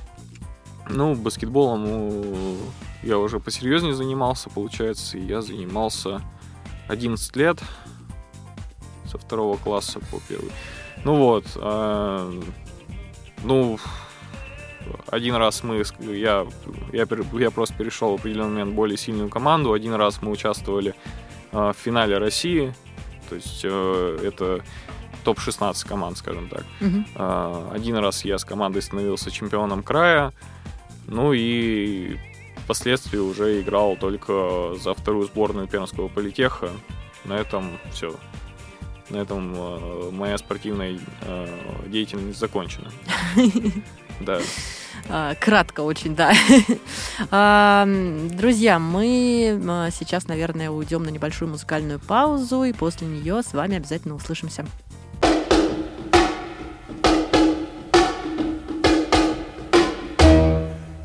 ну, 0.89 1.15
баскетболом 1.15 2.58
я 3.04 3.17
уже 3.17 3.39
посерьезнее 3.39 3.93
занимался, 3.93 4.50
получается, 4.50 5.17
и 5.17 5.26
я 5.26 5.41
занимался 5.41 6.22
11 6.88 7.36
лет 7.36 7.60
со 9.13 9.19
второго 9.19 9.58
класса 9.58 9.99
по 10.12 10.19
первый. 10.28 10.52
Ну 11.04 11.15
вот, 11.15 11.45
э, 11.56 12.41
ну, 13.43 13.80
один 15.08 15.36
раз 15.36 15.63
мы, 15.63 15.84
я, 15.99 16.45
я, 16.91 17.08
я 17.34 17.52
просто 17.52 17.76
перешел 17.78 18.12
в 18.12 18.19
определенный 18.19 18.52
момент 18.52 18.71
в 18.71 18.76
более 18.76 18.97
сильную 18.97 19.30
команду. 19.30 19.73
Один 19.73 19.93
раз 19.93 20.21
мы 20.21 20.32
участвовали 20.32 20.95
э, 21.52 21.73
в 21.73 21.76
финале 21.78 22.17
России. 22.17 22.73
То 23.30 23.36
есть 23.36 23.62
э, 23.63 24.19
это 24.23 24.63
топ-16 25.23 25.88
команд, 25.88 26.17
скажем 26.17 26.49
так. 26.49 26.65
Мгм. 26.82 27.06
А, 27.15 27.71
Один 27.73 27.97
раз 27.97 28.26
я 28.26 28.38
с 28.38 28.45
командой 28.45 28.82
становился 28.82 29.32
чемпионом 29.32 29.84
края. 29.84 30.34
Ну 31.08 31.34
и 31.34 32.17
впоследствии 32.63 33.19
уже 33.19 33.62
играл 33.62 33.95
только 33.95 34.76
за 34.76 34.93
вторую 34.93 35.28
сборную 35.28 35.67
Пермского 35.67 36.08
политеха. 36.08 36.69
На 37.26 37.34
этом 37.34 37.78
все. 37.91 38.15
На 39.10 39.18
этом 39.18 39.54
э, 39.56 40.12
моя 40.12 40.38
спортивная 40.38 40.98
э, 41.22 41.48
деятельность 41.88 42.39
закончена. 42.39 42.89
Да. 44.20 44.39
А, 45.10 45.34
Кратко 45.36 45.82
очень, 45.82 46.16
да. 46.16 46.34
А, 47.32 47.86
Друзья, 48.32 48.78
мы 48.78 49.60
сейчас, 49.92 50.28
наверное, 50.28 50.70
уйдем 50.70 51.04
на 51.04 51.10
небольшую 51.10 51.50
музыкальную 51.50 52.00
паузу, 52.00 52.63
и 52.63 52.74
после 52.74 53.08
нее 53.08 53.42
с 53.42 53.54
вами 53.54 53.78
обязательно 53.78 54.16
услышимся. 54.16 54.66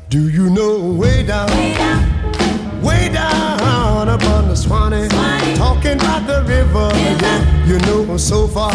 Do 0.09 0.27
you 0.27 0.49
know 0.49 0.93
way 0.97 1.23
down, 1.23 1.49
way 2.81 3.09
down 3.13 3.78
up 4.07 4.23
on 4.23 4.47
the 4.47 4.55
Swanee, 4.55 5.07
talking 5.55 5.97
about 5.99 6.25
the 6.25 6.43
river? 6.47 6.89
Yeah, 6.93 7.65
you 7.65 7.77
know 7.79 8.03
I'm 8.09 8.17
so 8.17 8.47
far, 8.47 8.71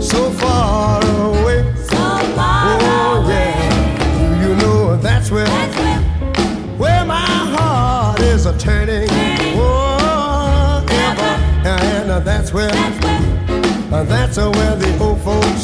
so 0.00 0.30
far. 0.30 1.00
Away. 1.04 1.64
Oh 1.90 3.24
yeah, 3.28 4.40
do 4.40 4.48
you 4.48 4.54
know 4.56 4.96
that's 4.96 5.30
where, 5.30 5.48
where. 6.78 7.04
my 7.04 7.16
heart 7.56 8.20
is 8.20 8.46
a 8.46 8.56
turning? 8.58 9.08
Oh, 9.56 10.84
ever, 10.90 11.68
and 11.68 12.10
uh, 12.10 12.20
that's 12.20 12.52
where, 12.52 12.70
uh, 12.70 14.04
that's 14.04 14.36
where 14.36 14.76
the 14.76 14.98
old 15.00 15.20
folks 15.22 15.57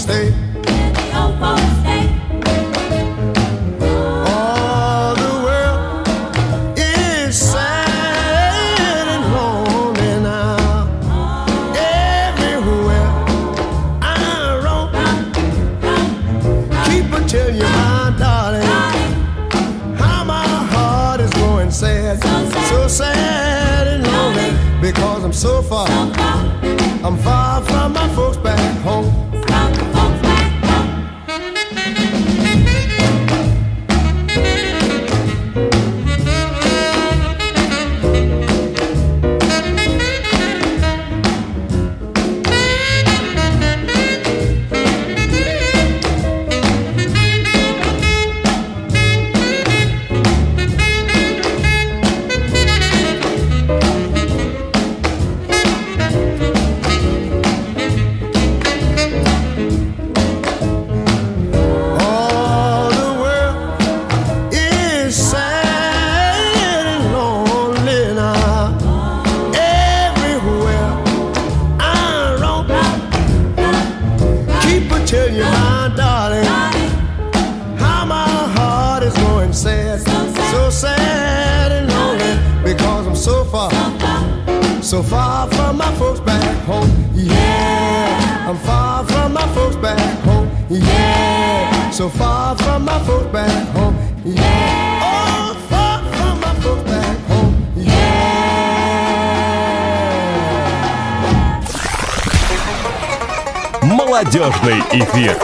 Молодежный 104.15 104.79
эфир. 104.93 105.37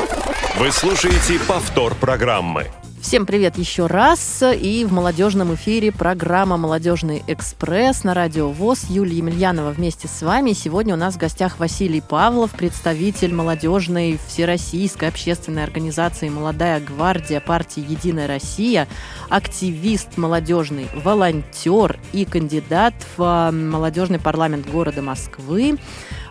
Вы 0.57 0.71
слушаете 0.71 1.41
повтор 1.49 1.97
программы. 1.97 2.69
Всем 3.03 3.27
привет 3.27 3.59
еще 3.59 3.87
раз. 3.87 4.45
И 4.45 4.85
в 4.89 4.93
молодежном 4.93 5.57
эфире 5.57 5.91
программа 5.91 6.57
«Молодежный 6.57 7.25
экспресс» 7.27 8.05
на 8.05 8.15
радио 8.15 8.49
ВОЗ. 8.49 8.85
Юлия 8.89 9.17
Емельянова 9.17 9.71
вместе 9.71 10.07
с 10.07 10.23
вами. 10.23 10.53
Сегодня 10.53 10.95
у 10.95 10.97
нас 10.97 11.15
в 11.15 11.19
гостях 11.19 11.59
Василий 11.59 12.01
Павлов, 12.01 12.53
представитель 12.53 13.35
молодежной 13.35 14.21
всероссийской 14.29 15.09
общественной 15.09 15.65
организации 15.65 16.29
«Молодая 16.29 16.79
гвардия» 16.79 17.41
партии 17.41 17.85
«Единая 17.89 18.29
Россия», 18.29 18.87
активист 19.31 20.17
молодежный, 20.17 20.87
волонтер 20.95 21.99
и 22.13 22.25
кандидат 22.25 22.95
в 23.17 23.23
а, 23.25 23.51
молодежный 23.51 24.21
парламент 24.21 24.71
города 24.71 25.03
Москвы. 25.03 25.77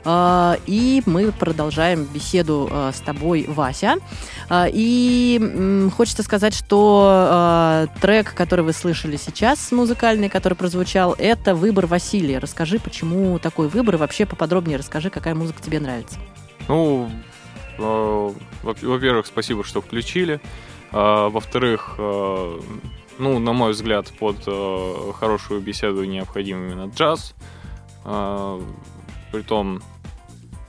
А, 0.05 0.57
и 0.65 1.03
мы 1.05 1.31
продолжаем 1.31 2.05
беседу 2.05 2.69
а, 2.71 2.91
с 2.91 2.99
тобой, 2.99 3.45
Вася. 3.47 3.95
А, 4.49 4.67
и 4.71 5.89
хочется 5.95 6.23
сказать, 6.23 6.53
что 6.53 7.87
трек, 8.01 8.33
который 8.33 8.65
вы 8.65 8.73
слышали 8.73 9.17
сейчас, 9.17 9.71
музыкальный, 9.71 10.29
который 10.29 10.53
прозвучал, 10.53 11.15
это 11.17 11.55
выбор 11.55 11.85
Василия. 11.85 12.39
Расскажи, 12.39 12.79
почему 12.79 13.39
такой 13.39 13.67
выбор, 13.67 13.95
и 13.95 13.97
вообще 13.97 14.25
поподробнее 14.25 14.77
расскажи, 14.77 15.09
какая 15.09 15.35
музыка 15.35 15.61
тебе 15.61 15.79
нравится. 15.79 16.17
Ну, 16.67 17.09
во-первых, 18.63 19.25
спасибо, 19.25 19.63
что 19.63 19.81
включили. 19.81 20.39
Во-вторых, 20.91 21.95
ну, 21.97 23.39
на 23.39 23.53
мой 23.53 23.71
взгляд, 23.71 24.11
под 24.19 24.37
хорошую 25.15 25.61
беседу 25.61 26.03
необходим 26.03 26.65
именно 26.65 26.91
джаз. 26.93 27.35
Притом, 29.31 29.81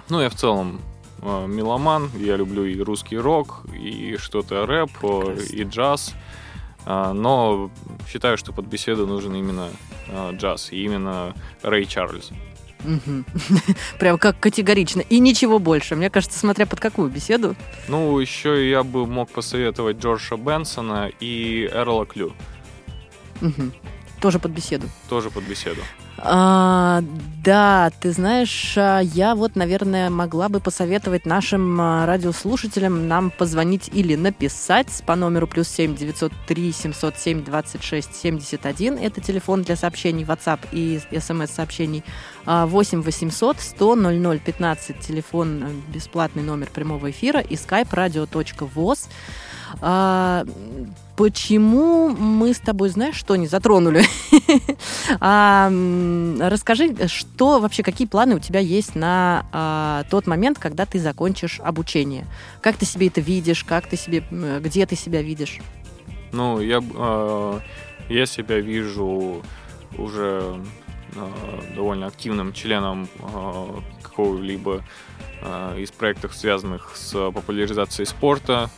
ну, 0.08 0.20
я 0.20 0.28
в 0.28 0.34
целом 0.34 0.80
э, 1.22 1.46
меломан, 1.46 2.10
я 2.18 2.36
люблю 2.36 2.64
и 2.64 2.80
русский 2.80 3.16
рок, 3.16 3.64
и 3.74 4.16
что-то 4.18 4.66
рэп, 4.66 4.90
Прекрасно. 4.92 5.56
и 5.56 5.64
джаз. 5.64 6.14
Э, 6.86 7.12
но 7.12 7.70
считаю, 8.08 8.36
что 8.36 8.52
под 8.52 8.66
беседу 8.66 9.06
нужен 9.06 9.34
именно 9.34 9.70
э, 10.08 10.32
джаз, 10.34 10.72
и 10.72 10.84
именно 10.84 11.34
Рэй 11.62 11.86
Чарльз. 11.86 12.30
Прям 13.98 14.18
как 14.18 14.40
категорично. 14.40 15.00
И 15.00 15.18
ничего 15.18 15.58
больше. 15.58 15.96
Мне 15.96 16.10
кажется, 16.10 16.38
смотря 16.38 16.66
под 16.66 16.80
какую 16.80 17.10
беседу. 17.10 17.54
Ну, 17.88 18.18
еще 18.18 18.68
я 18.68 18.82
бы 18.82 19.06
мог 19.06 19.30
посоветовать 19.30 19.98
Джорджа 19.98 20.36
Бенсона 20.36 21.10
и 21.20 21.68
Эрла 21.72 22.06
Клю. 22.06 22.32
Тоже 24.20 24.38
под 24.38 24.52
беседу. 24.52 24.86
Тоже 25.08 25.30
под 25.30 25.44
беседу. 25.44 25.80
А, 26.22 27.02
да, 27.42 27.90
ты 28.00 28.12
знаешь, 28.12 28.74
а, 28.76 29.00
я 29.00 29.34
вот, 29.34 29.56
наверное, 29.56 30.10
могла 30.10 30.50
бы 30.50 30.60
посоветовать 30.60 31.24
нашим 31.24 31.80
а, 31.80 32.04
радиослушателям 32.04 33.08
нам 33.08 33.30
позвонить 33.30 33.88
или 33.90 34.16
написать 34.16 35.02
по 35.06 35.16
номеру 35.16 35.46
плюс 35.46 35.68
семь 35.68 35.96
девятьсот 35.96 36.32
три 36.46 36.72
семьсот 36.72 37.16
семь 37.16 37.42
двадцать 37.42 37.82
шесть 37.82 38.14
семьдесят 38.14 38.66
один. 38.66 38.98
Это 38.98 39.22
телефон 39.22 39.62
для 39.62 39.76
сообщений 39.76 40.24
WhatsApp 40.24 40.60
и 40.72 41.00
смс-сообщений. 41.18 42.04
8 42.44 43.02
800 43.02 43.60
100 43.60 43.94
00 43.96 44.38
15 44.38 44.98
телефон 45.00 45.62
э, 45.62 45.92
бесплатный 45.92 46.42
номер 46.42 46.68
прямого 46.72 47.10
эфира 47.10 47.40
и 47.40 47.54
skype 47.54 47.90
radio.voz. 47.90 49.08
А, 49.80 50.44
почему 51.16 52.08
мы 52.08 52.54
с 52.54 52.58
тобой, 52.58 52.88
знаешь, 52.88 53.16
что 53.16 53.36
не 53.36 53.46
затронули? 53.46 54.02
а, 55.20 55.70
расскажи, 56.40 56.96
что 57.08 57.60
вообще, 57.60 57.82
какие 57.82 58.06
планы 58.06 58.36
у 58.36 58.40
тебя 58.40 58.60
есть 58.60 58.94
на 58.94 59.46
а, 59.52 60.04
тот 60.10 60.26
момент, 60.26 60.58
когда 60.58 60.86
ты 60.86 60.98
закончишь 60.98 61.60
обучение? 61.62 62.26
Как 62.60 62.76
ты 62.76 62.84
себе 62.84 63.08
это 63.08 63.20
видишь? 63.20 63.64
Как 63.64 63.86
ты 63.86 63.96
себе, 63.96 64.24
где 64.30 64.86
ты 64.86 64.96
себя 64.96 65.22
видишь? 65.22 65.60
Ну, 66.32 66.60
я, 66.60 66.80
э, 66.80 67.60
я 68.08 68.26
себя 68.26 68.60
вижу 68.60 69.42
уже 69.98 70.60
э, 71.14 71.74
довольно 71.74 72.06
активным 72.06 72.52
членом 72.52 73.08
э, 73.18 73.66
какого-либо 74.02 74.84
э, 75.42 75.80
из 75.80 75.90
проектов, 75.90 76.34
связанных 76.34 76.96
с 76.96 77.30
популяризацией 77.32 78.06
спорта, 78.06 78.70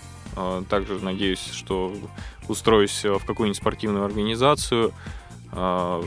также 0.69 0.99
надеюсь, 1.03 1.51
что 1.53 1.95
устроюсь 2.49 3.05
в 3.05 3.25
какую-нибудь 3.25 3.57
спортивную 3.57 4.05
организацию. 4.05 4.93
А, 5.53 6.03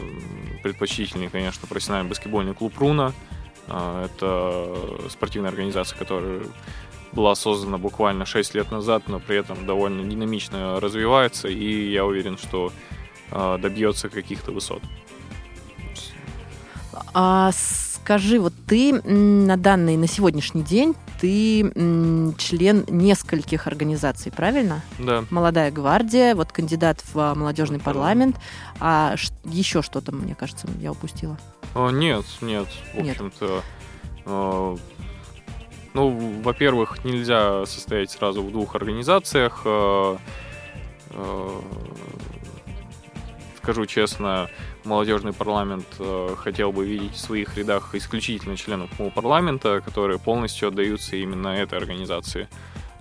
предпочтительный, 0.63 1.29
конечно, 1.29 1.67
профессиональный 1.67 2.09
баскетбольный 2.09 2.53
клуб 2.53 2.77
«Руна». 2.79 3.13
Это 3.67 4.75
спортивная 5.09 5.49
организация, 5.49 5.97
которая 5.97 6.43
была 7.11 7.33
создана 7.35 7.77
буквально 7.77 8.25
6 8.25 8.55
лет 8.55 8.71
назад, 8.71 9.03
но 9.07 9.19
при 9.19 9.37
этом 9.37 9.65
довольно 9.65 10.03
динамично 10.03 10.79
развивается, 10.79 11.47
и 11.47 11.91
я 11.91 12.05
уверен, 12.05 12.37
что 12.37 12.71
добьется 13.31 14.09
каких-то 14.09 14.51
высот. 14.51 14.81
А 17.13 17.51
скажи, 18.05 18.39
вот 18.39 18.53
ты 18.67 18.93
на 18.93 19.57
данный, 19.57 19.97
на 19.97 20.07
сегодняшний 20.07 20.61
день 20.61 20.95
ты 21.19 21.61
член 22.37 22.85
нескольких 22.87 23.65
организаций, 23.65 24.31
правильно? 24.31 24.83
Да. 24.99 25.25
Молодая 25.31 25.71
гвардия, 25.71 26.35
вот 26.35 26.51
кандидат 26.51 27.01
в 27.01 27.19
а, 27.19 27.33
молодежный 27.33 27.79
парламент, 27.79 28.35
а 28.79 29.15
еще 29.43 29.81
что-то, 29.81 30.11
мне 30.11 30.35
кажется, 30.35 30.67
я 30.79 30.91
упустила. 30.91 31.35
О, 31.73 31.89
нет, 31.89 32.25
нет, 32.41 32.67
в 32.93 32.99
общем-то. 32.99 33.63
Э, 34.25 34.77
ну, 35.95 36.41
во-первых, 36.43 37.03
нельзя 37.03 37.65
состоять 37.65 38.11
сразу 38.11 38.43
в 38.43 38.51
двух 38.51 38.75
организациях. 38.75 39.63
Э, 39.65 40.17
э, 41.09 41.61
скажу 43.57 43.87
честно, 43.87 44.47
молодежный 44.85 45.33
парламент 45.33 45.85
э, 45.99 46.35
хотел 46.37 46.71
бы 46.71 46.85
видеть 46.85 47.13
в 47.13 47.19
своих 47.19 47.57
рядах 47.57 47.93
исключительно 47.95 48.55
членов 48.55 48.89
парламента, 49.13 49.81
которые 49.83 50.19
полностью 50.19 50.69
отдаются 50.69 51.15
именно 51.15 51.49
этой 51.49 51.77
организации. 51.77 52.47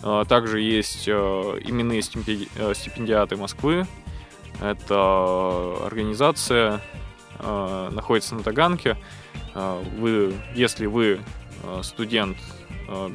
Э, 0.02 0.24
также 0.28 0.60
есть 0.60 1.04
э, 1.06 1.12
именные 1.12 2.02
стипенди... 2.02 2.48
Стипендиаты 2.74 3.36
Москвы. 3.36 3.86
Это 4.60 5.84
организация 5.84 6.80
находится 7.40 8.36
на 8.36 8.44
Таганке. 8.44 8.96
Вы, 9.52 10.32
если 10.54 10.86
вы 10.86 11.18
студент, 11.82 12.38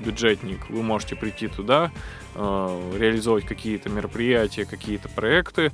бюджетник, 0.06 0.70
вы 0.70 0.84
можете 0.84 1.16
прийти 1.16 1.48
туда, 1.48 1.92
реализовать 2.36 3.46
какие-то 3.46 3.90
мероприятия, 3.90 4.66
какие-то 4.66 5.08
проекты. 5.08 5.72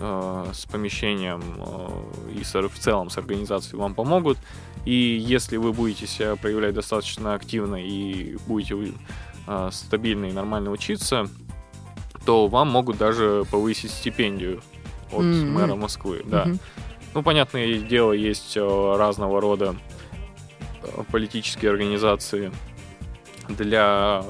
Э, 0.00 0.50
с 0.52 0.64
помещением 0.66 1.42
э, 1.58 2.40
и 2.40 2.44
в 2.44 2.78
целом 2.78 3.10
с 3.10 3.18
организацией 3.18 3.80
вам 3.80 3.94
помогут. 3.94 4.38
И 4.84 4.92
если 4.92 5.56
вы 5.56 5.72
будете 5.72 6.06
себя 6.06 6.36
проявлять 6.36 6.74
достаточно 6.74 7.34
активно 7.34 7.76
и 7.76 8.36
будете 8.46 8.92
э, 9.46 9.68
стабильно 9.72 10.26
и 10.26 10.32
нормально 10.32 10.70
учиться, 10.70 11.28
то 12.24 12.46
вам 12.46 12.70
могут 12.70 12.96
даже 12.96 13.44
повысить 13.50 13.90
стипендию 13.90 14.62
от 15.10 15.24
mm-hmm. 15.24 15.50
мэра 15.50 15.74
Москвы. 15.74 16.22
Да. 16.24 16.44
Mm-hmm. 16.44 16.60
Ну, 17.14 17.22
понятное 17.24 17.78
дело, 17.78 18.12
есть 18.12 18.56
разного 18.56 19.40
рода 19.40 19.74
политические 21.10 21.72
организации 21.72 22.52
для 23.48 24.22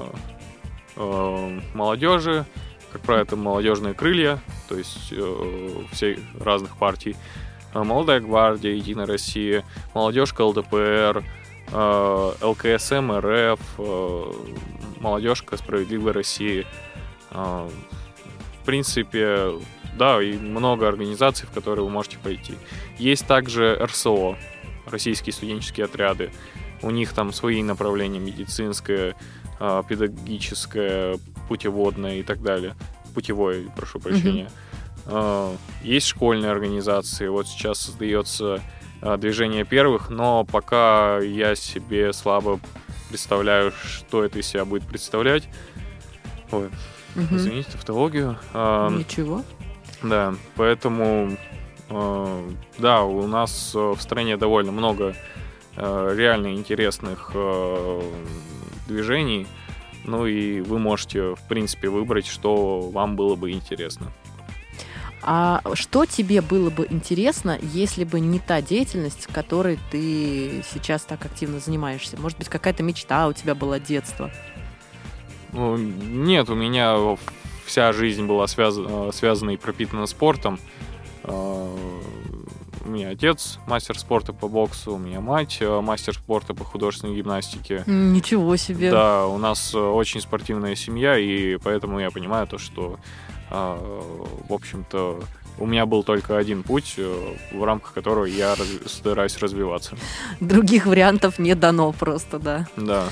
э, 0.95 1.59
молодежи, 1.75 2.45
как 2.91 3.01
правило, 3.01 3.23
это 3.23 3.35
молодежные 3.35 3.93
крылья, 3.93 4.39
то 4.69 4.77
есть 4.77 5.11
э, 5.11 5.83
всей 5.91 6.19
разных 6.39 6.77
партий. 6.77 7.15
Э, 7.73 7.83
Молодая 7.83 8.19
гвардия, 8.19 8.73
Единая 8.73 9.07
Россия, 9.07 9.65
молодежка 9.95 10.43
ЛДПР, 10.43 11.25
э, 11.71 12.31
ЛКСМ 12.41 13.11
РФ, 13.11 13.59
э, 13.79 14.31
молодежка 14.99 15.57
Справедливой 15.57 16.11
России. 16.11 16.67
Э, 17.31 17.67
в 18.61 18.65
принципе, 18.65 19.53
да, 19.97 20.21
и 20.21 20.37
много 20.37 20.87
организаций, 20.87 21.47
в 21.47 21.51
которые 21.51 21.83
вы 21.83 21.89
можете 21.89 22.19
пойти. 22.19 22.53
Есть 22.99 23.25
также 23.25 23.75
РСО, 23.83 24.37
российские 24.85 25.33
студенческие 25.33 25.85
отряды. 25.85 26.31
У 26.83 26.91
них 26.91 27.13
там 27.13 27.33
свои 27.33 27.63
направления 27.63 28.19
медицинское, 28.19 29.15
э, 29.59 29.83
педагогическое, 29.89 31.17
путеводное 31.47 32.17
и 32.17 32.23
так 32.23 32.43
далее. 32.43 32.75
Путевое, 33.13 33.69
прошу 33.75 33.99
прощения. 33.99 34.49
Mm-hmm. 35.05 35.57
Есть 35.83 36.07
школьные 36.07 36.51
организации. 36.51 37.27
Вот 37.27 37.47
сейчас 37.47 37.79
создается 37.79 38.61
а, 39.01 39.17
движение 39.17 39.63
первых, 39.63 40.09
но 40.09 40.43
пока 40.43 41.19
я 41.19 41.55
себе 41.55 42.11
слабо 42.13 42.59
представляю, 43.09 43.71
что 43.71 44.23
это 44.23 44.39
из 44.39 44.47
себя 44.47 44.65
будет 44.65 44.85
представлять. 44.85 45.47
Ой. 46.51 46.69
Мгм. 47.15 47.37
Извините, 47.37 47.71
тавтологию. 47.71 48.37
А, 48.53 48.89
Ничего. 48.89 49.43
Да, 50.03 50.35
поэтому, 50.55 51.37
э, 51.89 52.49
да, 52.77 53.03
у 53.03 53.27
нас 53.27 53.73
э, 53.75 53.79
в 53.79 54.01
стране 54.01 54.37
довольно 54.37 54.71
много 54.71 55.15
э, 55.75 56.13
реально 56.15 56.53
интересных 56.53 57.31
э, 57.33 58.01
движений. 58.87 59.47
Ну 60.09 60.25
и 60.25 60.61
вы 60.61 60.79
можете, 60.79 61.35
в 61.35 61.41
принципе, 61.47 61.87
выбрать, 61.87 62.25
что 62.25 62.81
вам 62.81 63.15
было 63.15 63.35
бы 63.35 63.51
интересно. 63.51 64.11
А 65.21 65.61
что 65.73 66.05
тебе 66.05 66.41
было 66.41 66.71
бы 66.71 66.87
интересно, 66.89 67.59
если 67.61 68.05
бы 68.05 68.19
не 68.19 68.39
та 68.39 68.61
деятельность, 68.61 69.27
которой 69.27 69.77
ты 69.91 70.63
сейчас 70.71 71.03
так 71.03 71.25
активно 71.25 71.59
занимаешься? 71.59 72.17
Может 72.19 72.39
быть, 72.39 72.49
какая-то 72.49 72.81
мечта 72.81 73.27
у 73.27 73.33
тебя 73.33 73.53
была 73.53 73.79
детства? 73.79 74.31
Ну, 75.51 75.77
нет, 75.77 76.49
у 76.49 76.55
меня 76.55 77.17
вся 77.65 77.93
жизнь 77.93 78.25
была 78.25 78.47
связана, 78.47 79.11
связана 79.11 79.51
и 79.51 79.57
пропитана 79.57 80.07
спортом. 80.07 80.59
У 82.89 82.91
меня 82.91 83.09
отец 83.09 83.59
мастер 83.67 83.99
спорта 83.99 84.33
по 84.33 84.47
боксу, 84.47 84.95
у 84.95 84.97
меня 84.97 85.21
мать 85.21 85.59
э, 85.61 85.79
мастер 85.79 86.15
спорта 86.15 86.55
по 86.55 86.63
художественной 86.63 87.15
гимнастике. 87.15 87.83
Ничего 87.85 88.55
себе. 88.55 88.89
Да, 88.89 89.27
у 89.27 89.37
нас 89.37 89.75
э, 89.75 89.77
очень 89.77 90.21
спортивная 90.21 90.73
семья, 90.73 91.15
и 91.15 91.57
поэтому 91.57 91.99
я 91.99 92.09
понимаю 92.09 92.47
то, 92.47 92.57
что, 92.57 92.97
э, 93.51 94.33
в 94.49 94.51
общем-то, 94.51 95.19
у 95.59 95.67
меня 95.67 95.85
был 95.85 96.01
только 96.01 96.35
один 96.35 96.63
путь, 96.63 96.95
в 97.51 97.63
рамках 97.63 97.93
которого 97.93 98.25
я 98.25 98.55
стараюсь 98.87 99.37
развиваться. 99.37 99.95
Других 100.39 100.87
вариантов 100.87 101.37
не 101.37 101.53
дано 101.53 101.91
просто, 101.91 102.39
да. 102.39 102.67
Да. 102.75 103.09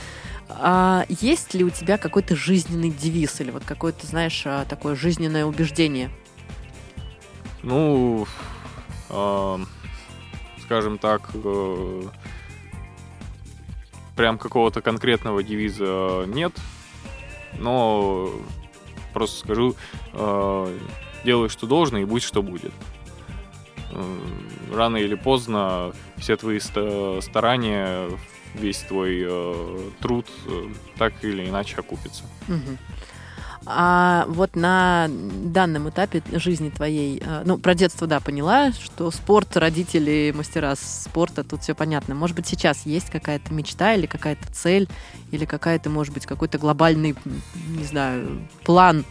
А 0.50 1.06
есть 1.08 1.54
ли 1.54 1.64
у 1.64 1.70
тебя 1.70 2.00
какой-то 2.00 2.36
жизненный 2.36 2.90
девиз 2.90 3.42
или 3.42 3.52
вот 3.52 3.64
какое-то, 3.64 4.08
знаешь, 4.08 4.42
а, 4.44 4.66
такое 4.66 4.96
жизненное 4.96 5.46
убеждение? 5.46 6.10
Ну, 7.62 8.26
скажем 10.62 10.98
так, 10.98 11.30
э, 11.34 12.02
прям 14.16 14.38
какого-то 14.38 14.82
конкретного 14.82 15.44
девиза 15.44 16.26
нет, 16.28 16.54
но 17.60 18.32
просто 19.14 19.40
скажу, 19.40 19.76
э, 20.14 20.78
делай, 21.24 21.50
что 21.50 21.68
должно, 21.68 22.00
и 22.00 22.06
будь, 22.06 22.24
что 22.24 22.42
будет. 22.42 22.72
Э, 23.92 24.18
Рано 24.74 24.98
или 24.98 25.16
поздно 25.16 25.94
все 26.18 26.36
твои 26.36 26.60
ста- 26.60 27.22
старания, 27.22 28.10
весь 28.54 28.80
твой 28.80 29.26
труд 30.02 30.28
так 30.98 31.14
или 31.24 31.48
иначе 31.48 31.78
окупится. 31.78 32.24
Мгм. 32.50 32.78
А 33.70 34.26
вот 34.30 34.56
на 34.56 35.10
данном 35.10 35.90
этапе 35.90 36.24
жизни 36.32 36.70
твоей, 36.70 37.22
э, 37.22 37.42
ну, 37.44 37.58
про 37.58 37.76
детство, 37.76 38.08
да, 38.08 38.22
поняла, 38.22 38.72
что 38.72 39.12
спорт, 39.12 39.58
родители, 39.58 40.34
мастера 40.34 40.74
спорта, 40.76 41.44
тут 41.44 41.64
все 41.64 41.76
понятно. 41.76 42.16
Может 42.16 42.38
быть, 42.38 42.48
сейчас 42.48 42.86
есть 42.86 43.10
какая-то 43.10 43.54
мечта 43.54 43.94
или 43.94 44.06
какая-то 44.06 44.50
цель, 44.54 44.88
или 45.32 45.44
какая-то, 45.44 45.90
может 45.90 46.14
быть, 46.14 46.26
какой-то 46.26 46.58
глобальный, 46.58 47.14
не 47.56 47.84
знаю, 47.84 48.48
план, 48.64 49.04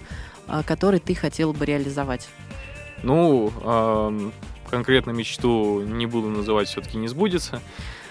а, 0.46 0.62
который 0.62 1.00
ты 1.00 1.14
хотел 1.14 1.52
бы 1.52 1.66
реализовать? 1.66 2.26
Ну, 3.02 3.52
конкретно 4.70 5.10
мечту 5.10 5.80
не 5.82 6.06
буду 6.06 6.28
называть, 6.28 6.68
все-таки 6.68 6.96
не 6.98 7.08
сбудется. 7.08 7.60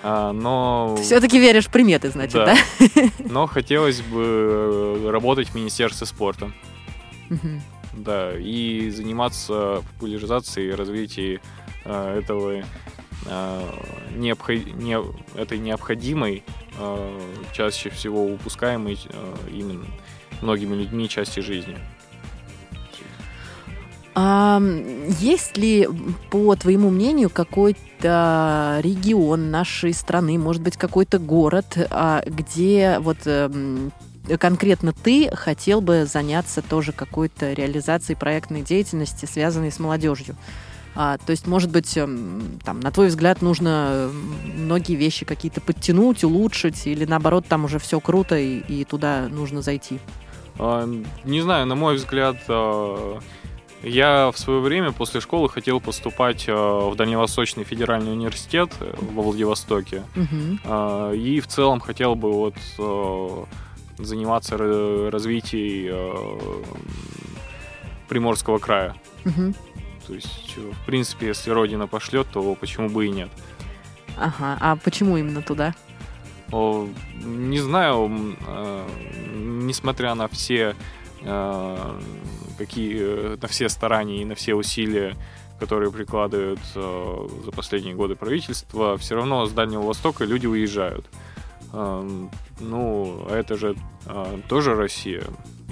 а, 0.04 0.32
но, 0.34 0.96
Все-таки 1.02 1.40
веришь 1.40 1.66
в 1.68 1.72
приметы, 1.72 2.10
значит, 2.10 2.34
да? 2.34 2.56
Да. 2.80 3.02
но 3.20 3.48
хотелось 3.48 4.02
бы 4.02 5.00
э, 5.06 5.10
работать 5.10 5.50
в 5.50 5.56
Министерстве 5.56 6.06
спорта. 6.08 6.52
Да, 7.94 8.32
и 8.38 8.90
заниматься 8.90 9.82
популяризацией 9.94 10.70
и 10.70 10.74
развитием 10.74 11.40
э, 11.86 12.20
этого 12.20 12.62
э, 13.26 13.62
необхо- 14.16 14.72
не- 14.74 15.40
этой 15.40 15.58
необходимой, 15.58 16.44
чаще 17.54 17.90
всего 17.90 18.26
упускаемой 18.26 19.00
именно 19.50 19.86
многими 20.42 20.76
людьми 20.76 21.08
части 21.08 21.40
жизни. 21.40 21.78
А 24.18 24.62
есть 25.20 25.58
ли, 25.58 25.90
по 26.30 26.56
твоему 26.56 26.90
мнению, 26.90 27.30
какой-то 27.30 28.80
регион 28.82 29.52
нашей 29.52 29.94
страны, 29.94 30.38
может 30.40 30.62
быть, 30.62 30.78
какой-то 30.78 31.20
город, 31.20 31.78
а, 31.90 32.24
где 32.26 33.00
вот 33.00 33.18
эм, 33.26 33.92
конкретно 34.40 34.94
ты 34.94 35.30
хотел 35.36 35.82
бы 35.82 36.06
заняться 36.06 36.62
тоже 36.62 36.94
какой-то 36.94 37.52
реализацией 37.52 38.18
проектной 38.18 38.62
деятельности, 38.62 39.26
связанной 39.26 39.70
с 39.70 39.80
молодежью? 39.80 40.38
А, 40.96 41.18
то 41.18 41.32
есть, 41.32 41.46
может 41.46 41.70
быть, 41.70 41.98
эм, 41.98 42.60
там, 42.64 42.80
на 42.80 42.92
твой 42.92 43.08
взгляд, 43.08 43.42
нужно 43.42 44.10
многие 44.56 44.96
вещи 44.96 45.26
какие-то 45.26 45.60
подтянуть, 45.60 46.24
улучшить, 46.24 46.88
или 46.88 47.04
наоборот, 47.04 47.48
там 47.50 47.66
уже 47.66 47.80
все 47.80 48.00
круто 48.00 48.38
и, 48.38 48.60
и 48.60 48.86
туда 48.86 49.28
нужно 49.28 49.62
зайти? 49.62 50.00
Не 50.58 51.42
знаю, 51.42 51.66
на 51.66 51.76
мой 51.76 51.96
взгляд, 51.96 52.38
а, 52.48 53.20
я 53.86 54.32
в 54.32 54.38
свое 54.40 54.60
время 54.60 54.92
после 54.92 55.22
школы 55.22 55.48
хотел 55.50 55.80
поступать 55.80 56.46
а, 56.48 56.90
в 56.90 56.96
Дальневосточный 56.96 57.64
федеральный 57.64 58.12
университет 58.12 58.72
э, 58.80 58.94
во 59.00 59.22
Владивостоке. 59.24 60.04
А, 60.66 61.12
И 61.14 61.40
в 61.40 61.48
целом 61.48 61.80
хотел 61.80 62.16
бы 62.16 62.32
вот 62.34 62.56
а, 62.80 63.46
заниматься 63.98 64.56
ра- 64.56 65.10
развитием 65.10 66.64
Приморского 68.08 68.60
края. 68.60 68.96
Мгм. 69.24 69.56
То 70.08 70.14
есть, 70.14 70.54
э, 70.58 70.72
в 70.72 70.86
принципе, 70.86 71.28
если 71.28 71.50
Родина 71.52 71.88
пошлет, 71.88 72.28
то 72.32 72.56
почему 72.56 72.90
бы 72.90 73.08
и 73.08 73.10
нет. 73.10 73.30
Ага. 74.18 74.58
А 74.62 74.76
почему 74.78 75.18
именно 75.18 75.42
туда? 75.42 75.74
О, 76.52 76.88
Не 77.24 77.60
знаю, 77.60 78.36
э, 78.48 78.88
несмотря 79.36 80.14
на 80.16 80.28
все 80.28 80.76
э, 81.22 82.00
какие 82.58 82.98
э, 83.00 83.38
на 83.42 83.48
все 83.48 83.70
старания 83.70 84.22
и 84.22 84.26
на 84.26 84.36
все 84.36 84.56
усилия, 84.56 85.16
которые 85.60 85.92
прикладывают 85.92 86.60
э, 86.76 87.28
за 87.46 87.52
последние 87.52 87.96
годы 87.96 88.16
правительство, 88.16 88.98
все 88.98 89.16
равно 89.16 89.46
с 89.46 89.52
Дальнего 89.52 89.84
Востока 89.84 90.26
люди 90.26 90.48
уезжают. 90.48 91.06
Эм, 91.74 92.30
Ну, 92.60 93.26
это 93.30 93.58
же 93.58 93.76
э, 94.06 94.40
тоже 94.48 94.76
Россия. 94.76 95.24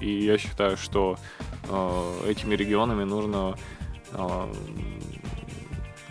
И 0.02 0.26
я 0.26 0.38
считаю, 0.38 0.76
что 0.76 1.18
этими 2.28 2.56
регионами 2.56 3.06
нужно 3.06 3.56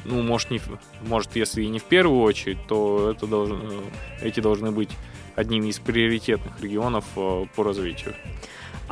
ну, 0.05 0.23
может, 0.23 0.51
не, 0.51 0.61
может, 1.03 1.37
если 1.37 1.63
и 1.63 1.69
не 1.69 1.79
в 1.79 1.85
первую 1.85 2.23
очередь, 2.23 2.67
то 2.67 3.13
это 3.15 3.27
должно, 3.27 3.61
эти 4.23 4.41
должны 4.41 4.71
быть 4.71 4.89
одними 5.37 5.69
из 5.69 5.79
приоритетных 5.79 6.59
регионов 6.63 7.05
по 7.15 7.63
развитию. 7.63 8.15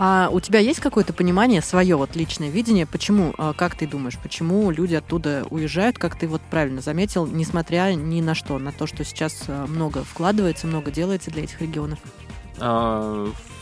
А 0.02 0.30
у 0.32 0.40
тебя 0.40 0.60
есть 0.60 0.80
какое-то 0.80 1.12
понимание, 1.12 1.60
свое 1.60 1.94
вот 1.94 2.16
личное 2.16 2.48
видение, 2.48 2.86
почему, 2.86 3.34
а, 3.36 3.52
как 3.52 3.74
ты 3.74 3.86
думаешь, 3.86 4.16
почему 4.16 4.70
люди 4.70 4.94
оттуда 4.94 5.44
уезжают, 5.50 5.98
как 5.98 6.18
ты 6.18 6.26
вот 6.26 6.40
правильно 6.40 6.80
заметил, 6.80 7.26
несмотря 7.26 7.92
ни 7.92 8.22
на 8.22 8.34
что, 8.34 8.58
на 8.58 8.72
то, 8.72 8.86
что 8.86 9.04
сейчас 9.04 9.44
а, 9.48 9.66
много 9.66 10.02
вкладывается, 10.02 10.66
много 10.66 10.90
делается 10.90 11.30
для 11.30 11.44
этих 11.44 11.60
регионов? 11.60 11.98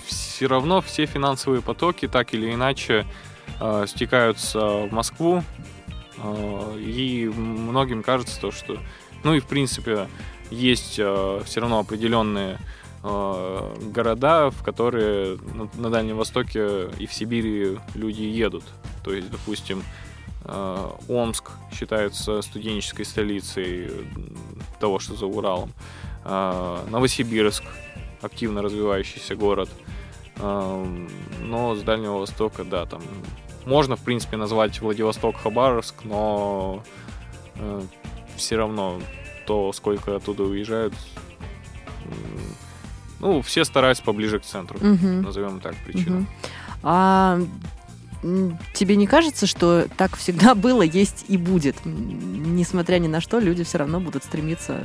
все 0.06 0.46
равно 0.46 0.80
все 0.80 1.06
финансовые 1.06 1.60
потоки 1.60 2.06
так 2.06 2.32
или 2.34 2.54
иначе 2.54 3.04
стекаются 3.86 4.60
в 4.60 4.92
Москву, 4.92 5.42
и 6.76 7.30
многим 7.34 8.02
кажется 8.02 8.40
то, 8.40 8.50
что, 8.50 8.78
ну 9.24 9.34
и 9.34 9.40
в 9.40 9.46
принципе 9.46 10.08
есть 10.50 10.94
все 10.94 11.42
равно 11.56 11.78
определенные 11.80 12.58
города, 13.92 14.50
в 14.50 14.62
которые 14.62 15.38
на, 15.76 15.90
Дальнем 15.90 16.16
Востоке 16.16 16.88
и 16.98 17.06
в 17.06 17.12
Сибири 17.12 17.78
люди 17.94 18.22
едут. 18.22 18.64
То 19.04 19.12
есть, 19.12 19.30
допустим, 19.30 19.82
э, 20.44 20.90
Омск 21.08 21.50
считается 21.72 22.42
студенческой 22.42 23.04
столицей 23.04 23.86
э, 23.86 24.02
того, 24.80 24.98
что 24.98 25.14
за 25.14 25.26
Уралом. 25.26 25.72
Э, 26.24 26.84
Новосибирск 26.90 27.64
активно 28.20 28.62
развивающийся 28.62 29.36
город. 29.36 29.68
Но 30.40 31.74
с 31.74 31.82
Дальнего 31.82 32.18
Востока, 32.18 32.62
да, 32.62 32.86
там 32.86 33.02
можно, 33.66 33.96
в 33.96 34.00
принципе, 34.04 34.36
назвать 34.36 34.80
Владивосток 34.80 35.36
Хабаровск, 35.36 36.04
но 36.04 36.84
все 38.36 38.56
равно 38.56 39.00
то, 39.46 39.72
сколько 39.72 40.14
оттуда 40.14 40.44
уезжают, 40.44 40.94
ну, 43.20 43.42
все 43.42 43.64
стараются 43.64 44.02
поближе 44.02 44.38
к 44.40 44.44
центру, 44.44 44.78
Мгм. 44.80 45.22
назовем 45.22 45.60
так 45.60 45.74
причину. 45.84 46.18
Мгм. 46.20 46.28
А 46.82 47.40
тебе 48.74 48.96
не 48.96 49.06
кажется, 49.06 49.46
что 49.46 49.86
так 49.96 50.16
всегда 50.16 50.54
было, 50.56 50.82
есть 50.82 51.24
и 51.28 51.36
будет? 51.36 51.76
Несмотря 51.84 52.98
ни 52.98 53.08
на 53.08 53.20
что, 53.20 53.38
люди 53.38 53.64
все 53.64 53.78
равно 53.78 54.00
будут 54.00 54.24
стремиться 54.24 54.82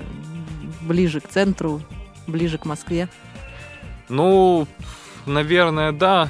ближе 0.81 1.19
к 1.21 1.27
центру, 1.29 1.81
ближе 2.27 2.57
к 2.57 2.65
Москве. 2.65 3.07
Ну, 4.09 4.67
наверное, 5.25 5.91
да, 5.91 6.29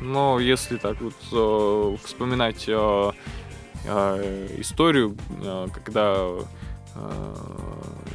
Но 0.00 0.40
если 0.40 0.76
так 0.78 1.00
вот 1.00 1.14
э, 1.32 1.96
вспоминать 2.04 2.64
э, 2.66 3.12
э, 3.84 4.48
историю, 4.58 5.16
э, 5.40 5.68
когда 5.72 6.16
э, 6.96 7.34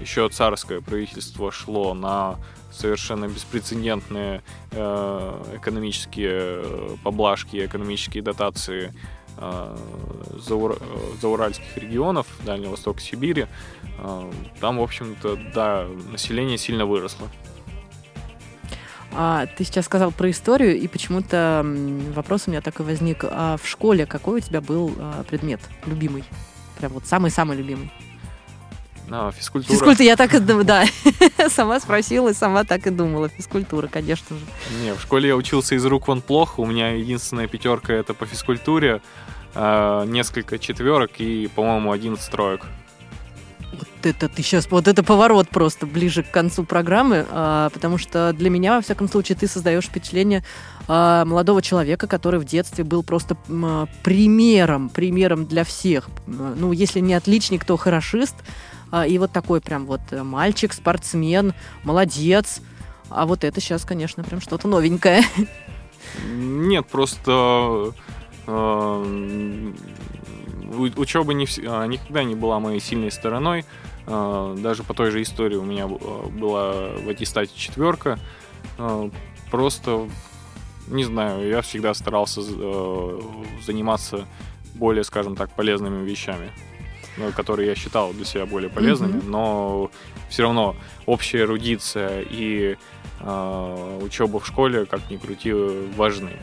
еще 0.01 0.27
царское 0.29 0.81
правительство 0.81 1.49
шло 1.51 1.93
на 1.93 2.35
совершенно 2.77 3.27
беспрецедентные 3.27 4.43
э, 4.71 5.55
экономические 5.55 6.31
э, 6.31 6.95
поблажки, 7.03 7.65
экономические 7.65 8.23
дотации 8.23 8.93
заур, 10.39 10.77
э, 10.79 10.97
зауральских 11.21 11.77
регионов, 11.77 12.25
Дальнего 12.43 12.71
Востока, 12.71 12.99
Сибири, 12.99 13.45
там, 14.59 14.77
в 14.77 14.81
общем-то, 14.81 15.37
да, 15.53 15.87
население 16.11 16.57
сильно 16.57 16.85
выросло. 16.85 17.27
А, 19.11 19.47
ты 19.47 19.63
сейчас 19.63 19.85
сказал 19.85 20.11
про 20.11 20.29
историю, 20.29 20.77
и 20.77 20.87
почему-то 20.87 21.65
вопрос 22.13 22.43
у 22.47 22.51
меня 22.51 22.61
такой 22.61 22.85
возник. 22.85 23.23
А 23.23 23.57
в 23.57 23.67
школе 23.67 24.05
какой 24.05 24.37
у 24.37 24.39
тебя 24.39 24.61
был 24.61 24.93
а, 24.99 25.23
предмет 25.23 25.59
любимый? 25.85 26.23
Прям 26.77 26.91
вот 26.91 27.07
самый-самый 27.07 27.57
любимый. 27.57 27.91
А, 29.09 29.31
физкультура. 29.31 29.73
Физкультура, 29.73 30.05
я 30.05 30.15
так 30.15 30.33
и 30.33 30.39
да. 30.39 30.85
сама 31.49 31.79
спросила 31.79 32.29
и 32.29 32.33
сама 32.33 32.63
так 32.63 32.87
и 32.87 32.89
думала. 32.89 33.29
Физкультура, 33.29 33.87
конечно 33.87 34.35
же. 34.35 34.43
Не, 34.83 34.93
в 34.93 35.01
школе 35.01 35.29
я 35.29 35.35
учился 35.35 35.75
из 35.75 35.85
рук 35.85 36.07
вон 36.07 36.21
плохо. 36.21 36.59
У 36.59 36.65
меня 36.65 36.91
единственная 36.91 37.47
пятерка 37.47 37.93
это 37.93 38.13
по 38.13 38.25
физкультуре, 38.25 39.01
э, 39.55 40.05
несколько 40.07 40.59
четверок 40.59 41.11
и, 41.19 41.47
по-моему, 41.47 41.91
11 41.91 42.29
троек. 42.29 42.65
Вот 43.71 43.87
это 44.03 44.29
ты 44.29 44.41
сейчас, 44.43 44.69
вот 44.71 44.87
это 44.87 45.03
поворот 45.03 45.49
просто 45.49 45.85
ближе 45.85 46.23
к 46.23 46.31
концу 46.31 46.63
программы, 46.63 47.25
а, 47.29 47.69
потому 47.69 47.97
что 47.97 48.31
для 48.33 48.49
меня, 48.49 48.75
во 48.75 48.81
всяком 48.81 49.09
случае, 49.09 49.37
ты 49.37 49.47
создаешь 49.47 49.85
впечатление 49.85 50.43
а, 50.87 51.25
молодого 51.25 51.61
человека, 51.61 52.07
который 52.07 52.39
в 52.39 52.45
детстве 52.45 52.83
был 52.85 53.03
просто 53.03 53.37
а, 53.49 53.87
примером, 54.03 54.89
примером 54.89 55.45
для 55.45 55.63
всех. 55.65 56.09
Ну, 56.27 56.71
если 56.71 57.01
не 57.01 57.13
отличник, 57.13 57.65
то 57.65 57.75
хорошист. 57.75 58.35
А, 58.91 59.05
и 59.05 59.17
вот 59.17 59.31
такой 59.31 59.61
прям 59.61 59.85
вот 59.85 60.01
мальчик, 60.11 60.73
спортсмен, 60.73 61.53
молодец. 61.83 62.61
А 63.09 63.25
вот 63.25 63.43
это 63.43 63.61
сейчас, 63.61 63.85
конечно, 63.85 64.23
прям 64.23 64.41
что-то 64.41 64.67
новенькое. 64.67 65.23
Нет, 66.25 66.87
просто 66.87 67.93
э, 68.47 69.73
учеба 70.95 71.33
не, 71.33 71.47
а, 71.67 71.85
никогда 71.85 72.23
не 72.23 72.35
была 72.35 72.59
моей 72.59 72.79
сильной 72.79 73.11
стороной. 73.11 73.65
А, 74.05 74.55
даже 74.55 74.83
по 74.83 74.93
той 74.93 75.11
же 75.11 75.21
истории 75.21 75.55
у 75.55 75.63
меня 75.63 75.85
а, 75.85 76.29
была 76.29 76.89
в 76.97 77.09
аттестате 77.09 77.51
четверка. 77.55 78.19
Просто, 79.49 80.07
не 80.87 81.03
знаю, 81.03 81.47
я 81.47 81.61
всегда 81.61 81.93
старался 81.93 82.41
заниматься 83.63 84.27
более, 84.75 85.03
скажем 85.03 85.35
так, 85.35 85.51
полезными 85.55 86.05
вещами 86.05 86.51
которые 87.35 87.69
я 87.69 87.75
считал 87.75 88.13
для 88.13 88.25
себя 88.25 88.45
более 88.45 88.69
полезными, 88.69 89.19
mm-hmm. 89.19 89.29
но 89.29 89.91
все 90.29 90.43
равно 90.43 90.75
общая 91.05 91.39
эрудиция 91.39 92.21
и 92.21 92.77
э, 93.19 93.99
учеба 94.01 94.39
в 94.39 94.47
школе, 94.47 94.85
как 94.85 95.09
ни 95.09 95.17
крути, 95.17 95.53
важны. 95.95 96.33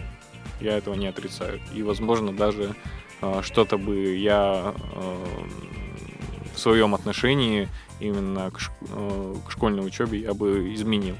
Я 0.61 0.79
этого 0.79 0.95
не 0.95 1.07
отрицаю. 1.07 1.61
И, 1.75 1.83
возможно, 1.83 2.33
даже 2.33 2.75
а, 3.21 3.43
что-то 3.43 3.79
бы 3.79 4.17
я 4.17 4.75
а, 4.75 4.75
в 6.55 6.59
своем 6.59 6.95
отношении 6.95 7.69
именно 8.01 8.51
к, 8.51 8.61
а, 8.91 9.37
к 9.47 9.51
школьной 9.51 9.87
учебе 9.87 10.21
я 10.21 10.35
бы 10.35 10.75
изменил. 10.75 11.17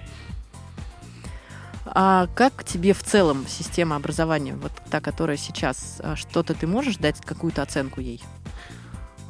А 1.87 2.27
как 2.35 2.65
тебе 2.65 2.93
в 2.93 3.03
целом 3.03 3.47
система 3.47 3.97
образования, 3.97 4.55
вот 4.55 4.73
та, 4.91 5.01
которая 5.01 5.37
сейчас, 5.37 6.01
что-то 6.15 6.55
ты 6.55 6.67
можешь 6.67 6.97
дать 6.97 7.21
какую-то 7.21 7.63
оценку 7.63 8.01
ей? 8.01 8.21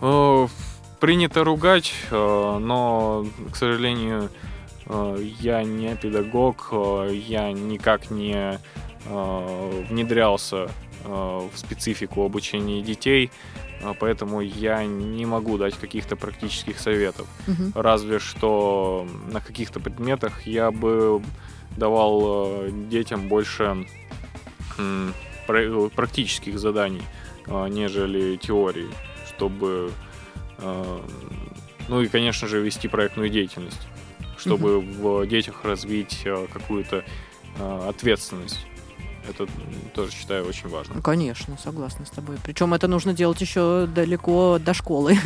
Принято 0.00 1.44
ругать, 1.44 1.92
но, 2.10 3.26
к 3.52 3.56
сожалению, 3.56 4.30
я 5.40 5.62
не 5.62 5.94
педагог, 5.96 6.72
я 7.10 7.52
никак 7.52 8.10
не 8.10 8.58
внедрялся 9.04 10.70
Э, 11.04 11.48
в 11.52 11.58
специфику 11.58 12.24
обучения 12.24 12.80
детей, 12.80 13.30
э, 13.82 13.92
поэтому 14.00 14.40
я 14.40 14.84
не 14.86 15.26
могу 15.26 15.58
дать 15.58 15.74
каких-то 15.74 16.16
практических 16.16 16.78
советов. 16.80 17.26
Угу. 17.46 17.72
Разве 17.74 18.18
что 18.18 19.06
на 19.30 19.40
каких-то 19.40 19.80
предметах 19.80 20.46
я 20.46 20.70
бы 20.70 21.22
давал 21.76 22.22
э, 22.26 22.70
детям 22.90 23.28
больше 23.28 23.86
практических 25.94 26.58
заданий, 26.58 27.02
нежели 27.46 28.36
теории, 28.36 28.88
чтобы, 29.36 29.92
ну 31.88 32.00
и, 32.00 32.08
конечно 32.08 32.48
же, 32.48 32.60
вести 32.60 32.88
проектную 32.88 33.30
деятельность, 33.30 33.80
чтобы 34.36 34.78
угу. 34.78 35.20
в 35.20 35.26
детях 35.26 35.64
развить 35.64 36.26
какую-то 36.52 37.04
ответственность. 37.88 38.66
Это 39.26 39.46
тоже 39.94 40.12
считаю 40.12 40.46
очень 40.46 40.68
важно. 40.68 41.00
Конечно, 41.00 41.56
согласна 41.56 42.04
с 42.04 42.10
тобой. 42.10 42.36
Причем 42.44 42.74
это 42.74 42.88
нужно 42.88 43.14
делать 43.14 43.40
еще 43.40 43.86
далеко 43.86 44.58
до 44.58 44.74
школы. 44.74 45.16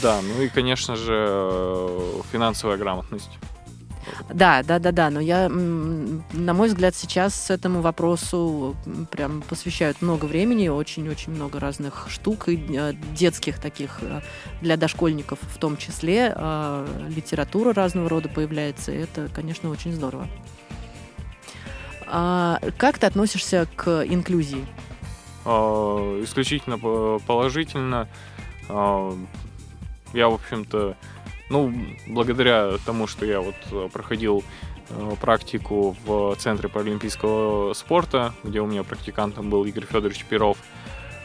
Да, 0.00 0.20
ну 0.22 0.42
и, 0.42 0.48
конечно 0.48 0.94
же, 0.94 1.90
финансовая 2.30 2.76
грамотность. 2.76 3.30
Да, 4.32 4.62
да, 4.62 4.78
да, 4.78 4.92
да. 4.92 5.10
Но 5.10 5.20
я, 5.20 5.48
на 5.48 6.54
мой 6.54 6.68
взгляд, 6.68 6.94
сейчас 6.94 7.50
этому 7.50 7.80
вопросу 7.80 8.76
прям 9.10 9.42
посвящают 9.42 10.02
много 10.02 10.26
времени, 10.26 10.68
очень-очень 10.68 11.32
много 11.32 11.60
разных 11.60 12.06
штук, 12.08 12.48
и 12.48 12.56
э, 12.76 12.92
детских 13.14 13.58
таких 13.58 13.98
э, 14.02 14.20
для 14.60 14.76
дошкольников 14.76 15.38
в 15.42 15.58
том 15.58 15.76
числе. 15.76 16.32
А, 16.34 16.86
литература 17.08 17.72
разного 17.72 18.08
рода 18.08 18.28
появляется, 18.28 18.92
и 18.92 18.96
это, 18.96 19.28
конечно, 19.34 19.70
очень 19.70 19.92
здорово. 19.92 20.26
А 22.06 22.58
как 22.78 22.98
ты 22.98 23.06
относишься 23.06 23.68
к 23.76 24.04
инклюзии? 24.04 24.66
А, 25.44 26.22
исключительно 26.22 26.78
положительно. 26.78 28.08
А, 28.68 29.14
я, 30.12 30.28
в 30.28 30.34
общем-то, 30.34 30.96
ну, 31.50 31.72
благодаря 32.06 32.76
тому, 32.84 33.06
что 33.06 33.24
я 33.24 33.40
вот 33.40 33.92
проходил 33.92 34.44
э, 34.90 35.12
практику 35.20 35.96
в 36.04 36.34
Центре 36.36 36.68
паралимпийского 36.68 37.72
спорта, 37.72 38.34
где 38.44 38.60
у 38.60 38.66
меня 38.66 38.82
практикантом 38.84 39.48
был 39.48 39.64
Игорь 39.64 39.86
Федорович 39.86 40.24
Перов. 40.26 40.58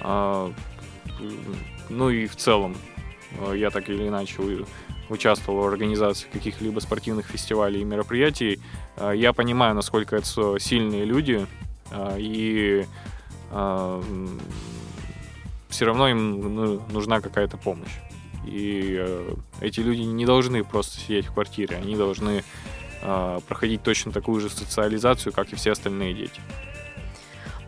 А, 0.01 0.51
ну 1.89 2.09
и 2.09 2.27
в 2.27 2.35
целом 2.35 2.75
э, 3.39 3.57
я 3.57 3.69
так 3.69 3.89
или 3.89 4.07
иначе 4.07 4.41
участвовал 5.09 5.63
в 5.63 5.67
организации 5.67 6.27
каких-либо 6.31 6.79
спортивных 6.79 7.27
фестивалей 7.27 7.81
и 7.81 7.83
мероприятий, 7.83 8.59
я 9.13 9.33
понимаю, 9.33 9.75
насколько 9.75 10.15
это 10.15 10.57
сильные 10.59 11.03
люди, 11.03 11.45
и 12.17 12.85
все 15.69 15.85
равно 15.85 16.07
им 16.07 16.55
ну, 16.55 16.81
нужна 16.89 17.19
какая-то 17.19 17.57
помощь. 17.57 17.91
И 18.45 19.31
эти 19.61 19.79
люди 19.79 20.01
не 20.01 20.25
должны 20.25 20.63
просто 20.63 20.99
сидеть 20.99 21.27
в 21.27 21.33
квартире, 21.33 21.77
они 21.77 21.95
должны 21.95 22.43
проходить 23.47 23.83
точно 23.83 24.13
такую 24.13 24.39
же 24.39 24.49
социализацию, 24.49 25.33
как 25.33 25.51
и 25.51 25.57
все 25.57 25.73
остальные 25.73 26.13
дети. 26.13 26.39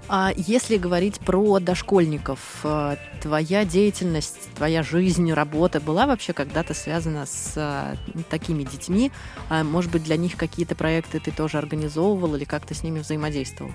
А 0.07 0.31
если 0.35 0.77
говорить 0.77 1.19
про 1.19 1.59
дошкольников, 1.59 2.59
э, 2.63 2.95
твоя 3.21 3.65
деятельность, 3.65 4.53
твоя 4.53 4.83
жизнь, 4.83 5.31
работа 5.33 5.81
была 5.81 6.05
вообще 6.05 6.31
когда-то 6.33 6.75
связана 6.75 7.25
с 7.25 7.53
э, 7.55 7.95
такими 8.29 8.63
детьми? 8.63 9.11
А, 9.49 9.63
может 9.63 9.91
быть, 9.91 10.03
для 10.03 10.15
них 10.15 10.37
какие-то 10.37 10.75
проекты 10.75 11.19
ты 11.19 11.31
тоже 11.31 11.57
организовывал 11.57 12.35
или 12.35 12.43
как-то 12.43 12.75
с 12.75 12.83
ними 12.83 12.99
взаимодействовал? 12.99 13.71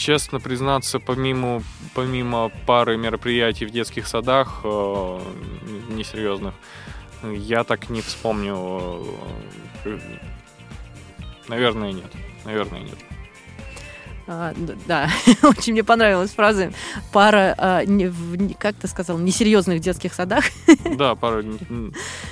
Честно 0.00 0.40
признаться, 0.40 0.98
помимо, 0.98 1.62
помимо 1.94 2.50
пары 2.64 2.96
мероприятий 2.96 3.66
в 3.66 3.70
детских 3.70 4.06
садах, 4.06 4.62
э, 4.64 5.20
несерьезных, 5.90 6.54
я 7.22 7.64
так 7.64 7.90
не 7.90 8.00
вспомню. 8.00 9.04
Наверное, 11.48 11.92
нет. 11.92 12.10
Наверное, 12.46 12.80
нет. 12.80 12.96
А, 14.26 14.54
да, 14.86 15.10
очень 15.42 15.72
мне 15.72 15.84
понравилась 15.84 16.30
фраза. 16.30 16.72
Пара, 17.12 17.54
а, 17.58 17.84
не, 17.84 18.06
в, 18.06 18.54
как 18.54 18.76
ты 18.76 18.86
сказал, 18.86 19.18
несерьезных 19.18 19.80
детских 19.80 20.14
садах. 20.14 20.44
Да, 20.96 21.14
пара. 21.14 21.44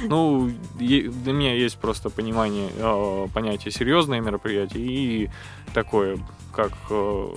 Ну, 0.03 0.51
для 0.78 1.32
меня 1.32 1.55
есть 1.55 1.78
просто 1.78 2.11
понимание 2.11 2.70
э, 2.76 3.26
понятия 3.32 3.70
серьезное 3.70 4.20
мероприятие 4.20 4.84
и 4.84 5.30
такое, 5.72 6.18
как 6.55 6.72
э, 6.91 7.28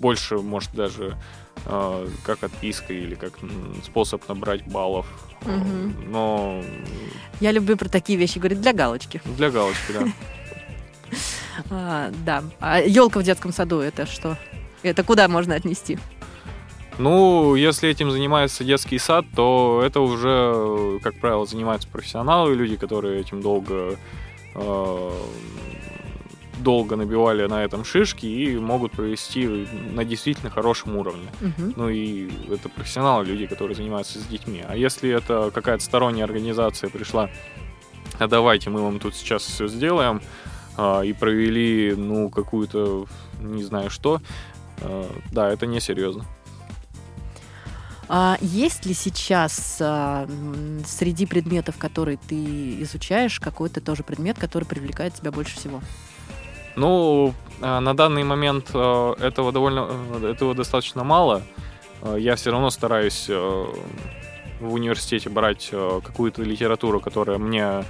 больше, 0.00 0.38
может, 0.38 0.72
даже 0.74 1.16
э, 1.66 2.08
как 2.24 2.42
отписка 2.42 2.92
или 2.92 3.14
как 3.14 3.32
способ 3.84 4.26
набрать 4.28 4.66
баллов. 4.66 5.06
Угу. 5.42 6.08
Но... 6.08 6.62
Я 7.40 7.52
люблю 7.52 7.76
про 7.76 7.88
такие 7.88 8.18
вещи 8.18 8.38
говорить 8.38 8.60
для 8.60 8.72
галочки. 8.72 9.20
Для 9.36 9.50
галочки, 9.50 9.92
да. 9.92 10.06
А, 11.70 12.10
да. 12.24 12.42
А 12.60 12.80
елка 12.80 13.20
в 13.20 13.22
детском 13.22 13.52
саду 13.52 13.80
это 13.80 14.06
что? 14.06 14.36
Это 14.82 15.02
куда 15.02 15.28
можно 15.28 15.54
отнести? 15.54 15.98
Ну, 16.98 17.54
если 17.56 17.88
этим 17.88 18.10
занимается 18.10 18.62
детский 18.62 18.98
сад, 18.98 19.24
то 19.34 19.82
это 19.84 20.00
уже, 20.00 21.00
как 21.02 21.18
правило, 21.18 21.44
занимаются 21.44 21.88
профессионалы, 21.88 22.54
люди, 22.54 22.76
которые 22.76 23.20
этим 23.20 23.40
долго 23.40 23.96
э, 24.54 25.10
долго 26.58 26.96
набивали 26.96 27.46
на 27.46 27.64
этом 27.64 27.84
шишки 27.84 28.26
и 28.26 28.56
могут 28.58 28.92
провести 28.92 29.66
на 29.92 30.04
действительно 30.04 30.50
хорошем 30.50 30.96
уровне. 30.96 31.28
Мгм. 31.40 31.74
Ну 31.76 31.88
и 31.88 32.30
это 32.52 32.68
профессионалы, 32.68 33.24
люди, 33.24 33.46
которые 33.46 33.74
занимаются 33.74 34.18
с 34.18 34.24
детьми. 34.24 34.62
А 34.66 34.76
если 34.76 35.10
это 35.10 35.50
какая-то 35.52 35.82
сторонняя 35.82 36.24
организация 36.24 36.90
пришла, 36.90 37.28
а 38.18 38.28
давайте 38.28 38.70
мы 38.70 38.82
вам 38.82 39.00
тут 39.00 39.14
сейчас 39.16 39.42
все 39.42 39.66
сделаем, 39.66 40.20
и 40.76 41.12
провели, 41.12 41.94
ну, 41.96 42.30
какую-то, 42.30 43.06
не 43.40 43.62
знаю 43.62 43.90
что, 43.90 44.20
а, 44.80 45.10
да, 45.32 45.50
это 45.50 45.66
несерьезно. 45.66 46.24
А 48.08 48.36
есть 48.40 48.84
ли 48.84 48.92
сейчас 48.92 49.78
а, 49.80 50.28
среди 50.86 51.26
предметов, 51.26 51.76
которые 51.78 52.18
ты 52.18 52.82
изучаешь, 52.82 53.40
какой-то 53.40 53.80
тоже 53.80 54.02
предмет, 54.02 54.38
который 54.38 54.64
привлекает 54.64 55.14
тебя 55.14 55.32
больше 55.32 55.56
всего? 55.56 55.80
Ну, 56.76 57.34
а, 57.60 57.80
на 57.80 57.96
данный 57.96 58.24
момент 58.24 58.70
а, 58.74 59.14
этого 59.20 59.52
довольно, 59.52 59.88
этого 60.22 60.54
достаточно 60.54 61.04
мало. 61.04 61.42
А, 62.02 62.16
Я 62.16 62.36
все 62.36 62.50
равно 62.50 62.70
стараюсь 62.70 63.28
в 63.28 64.72
университете 64.72 65.30
брать 65.30 65.70
какую-то 65.70 66.42
литературу, 66.42 67.00
которая 67.00 67.38
мне, 67.38 67.84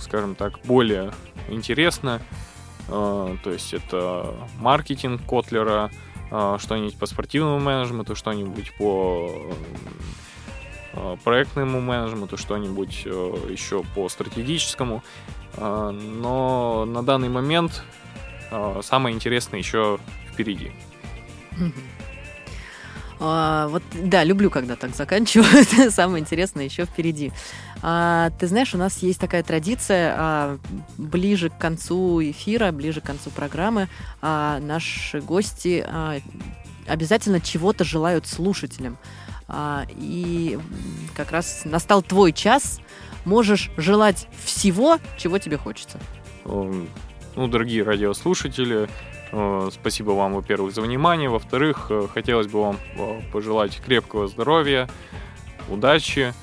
скажем 0.00 0.34
так, 0.34 0.60
более 0.64 1.12
интересна. 1.48 2.20
Э, 2.88 3.36
То 3.42 3.50
есть 3.50 3.74
это 3.74 4.34
маркетинг 4.58 5.22
Котлера, 5.26 5.90
э, 6.30 6.56
что-нибудь 6.58 6.98
по 6.98 7.06
спортивному 7.06 7.60
менеджменту, 7.60 8.16
что-нибудь 8.16 8.72
по 8.78 9.54
э, 10.94 11.16
проектному 11.24 11.80
менеджменту, 11.80 12.36
что-нибудь 12.36 13.02
э, 13.04 13.34
еще 13.50 13.82
по 13.94 14.08
стратегическому. 14.08 15.02
Но 15.56 16.84
на 16.84 17.02
данный 17.02 17.30
момент 17.30 17.82
самое 18.82 19.16
интересное 19.16 19.58
еще 19.58 19.98
впереди. 20.30 20.70
А, 23.20 23.66
вот, 23.68 23.82
да, 23.92 24.22
люблю, 24.22 24.50
когда 24.50 24.76
так 24.76 24.94
заканчивают. 24.94 25.68
Самое 25.92 26.20
интересное 26.20 26.64
еще 26.64 26.84
впереди. 26.84 27.32
А, 27.82 28.30
ты 28.38 28.46
знаешь, 28.46 28.74
у 28.74 28.78
нас 28.78 28.98
есть 28.98 29.20
такая 29.20 29.42
традиция, 29.42 30.14
а, 30.16 30.58
ближе 30.96 31.50
к 31.50 31.58
концу 31.58 32.20
эфира, 32.22 32.72
ближе 32.72 33.00
к 33.00 33.04
концу 33.04 33.30
программы, 33.30 33.88
а, 34.20 34.58
наши 34.60 35.20
гости 35.20 35.84
а, 35.86 36.18
обязательно 36.86 37.40
чего-то 37.40 37.84
желают 37.84 38.26
слушателям. 38.26 38.98
А, 39.48 39.86
и 39.90 40.58
как 41.16 41.30
раз 41.32 41.62
настал 41.64 42.02
твой 42.02 42.32
час. 42.32 42.80
Можешь 43.24 43.70
желать 43.76 44.28
всего, 44.44 44.98
чего 45.16 45.38
тебе 45.38 45.56
хочется. 45.56 45.98
Эм, 46.44 46.88
Ну, 47.36 47.46
дорогие 47.46 47.84
радиослушатели, 47.84 48.88
э, 49.30 49.68
спасибо 49.72 50.10
вам, 50.10 50.34
во-первых, 50.34 50.74
за 50.74 50.80
внимание. 50.82 51.28
Во-вторых, 51.28 51.86
э, 51.90 52.08
хотелось 52.12 52.48
бы 52.48 52.60
вам 52.60 52.78
э, 52.96 53.20
пожелать 53.32 53.80
крепкого 53.84 54.26
здоровья, 54.26 54.88
удачи. 55.68 56.34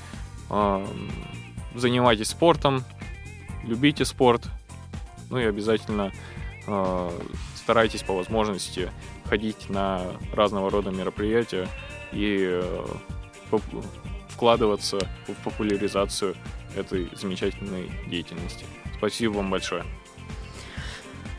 Занимайтесь 1.76 2.30
спортом, 2.30 2.84
любите 3.64 4.06
спорт. 4.06 4.48
Ну 5.30 5.40
и 5.40 5.44
обязательно 5.44 6.12
э, 6.68 7.12
старайтесь 7.56 8.04
по 8.04 8.16
возможности 8.16 8.92
ходить 9.26 9.70
на 9.70 10.02
разного 10.34 10.70
рода 10.70 10.92
мероприятия 10.92 11.68
и 12.12 12.38
э, 12.62 12.86
вкладываться 14.30 15.00
в 15.28 15.34
популяризацию 15.44 16.36
этой 16.76 17.10
замечательной 17.16 17.92
деятельности. 18.08 18.66
Спасибо 18.98 19.34
вам 19.34 19.50
большое. 19.50 19.84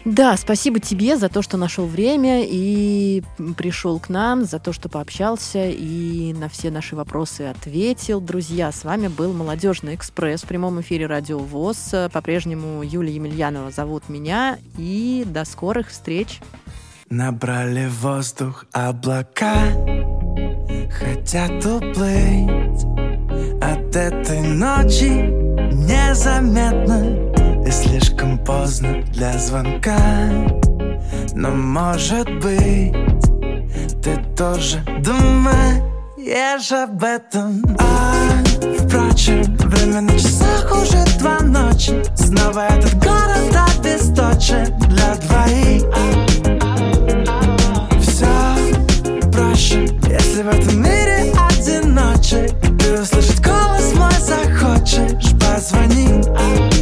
Да, 0.07 0.37
спасибо 0.37 0.79
тебе 0.79 1.17
за 1.17 1.29
то, 1.29 1.43
что 1.43 1.57
нашел 1.57 1.85
время 1.85 2.45
и 2.45 3.25
пришел 3.57 3.99
к 3.99 4.09
нам, 4.09 4.45
за 4.45 4.61
то, 4.61 4.73
что 4.73 4.89
пообщался 4.89 5.67
и 5.67 6.33
на 6.33 6.49
все 6.49 6.71
наши 6.71 6.95
вопросы 6.95 7.43
ответил. 7.43 8.21
Друзья, 8.21 8.71
с 8.71 8.85
вами 8.85 9.09
был 9.09 9.33
«Молодежный 9.33 9.97
экспресс» 9.97 10.45
в 10.45 10.47
прямом 10.47 10.81
эфире 10.81 11.07
«Радио 11.07 11.39
ВОЗ». 11.39 11.93
По-прежнему 12.13 12.85
Юлия 12.85 13.17
Емельянова 13.17 13.73
зовут 13.73 14.09
меня. 14.09 14.59
И 14.79 15.25
до 15.27 15.45
скорых 15.45 15.89
встреч. 15.89 16.41
Набрали 17.11 17.89
воздух 17.89 18.65
облака 18.71 19.57
Хотят 20.91 21.67
уплыть 21.67 22.85
От 23.61 23.97
этой 23.97 24.43
ночи 24.43 25.11
Незаметно 25.73 27.46
И 27.67 27.71
слишком 27.73 28.39
поздно 28.39 29.03
для 29.13 29.37
звонка. 29.39 29.99
Но 31.35 31.51
может 31.51 32.31
быть 32.39 32.95
Ты 34.05 34.25
тоже 34.37 34.79
думаешь 35.01 36.71
об 36.71 37.03
этом. 37.03 37.65
А, 37.81 38.15
впрочем, 38.79 39.43
время 39.67 40.03
на 40.03 40.17
часах 40.17 40.71
уже 40.81 41.05
два 41.19 41.41
ночи. 41.41 42.01
Снова 42.15 42.69
этот 42.69 42.95
город 43.03 43.57
обесточен 43.75 44.67
для 44.89 45.17
двоих. 45.17 45.83
Все 48.01 48.29
проще, 49.33 49.89
если 50.09 50.43
в 50.43 50.49
этом 50.49 50.83
мире 50.83 51.33
одиночек. 51.51 52.53
Ты 52.79 53.01
услышать 53.01 53.41
голос 53.45 53.93
мой 53.95 54.13
захочешь, 54.21 55.33
позвони 55.41 56.76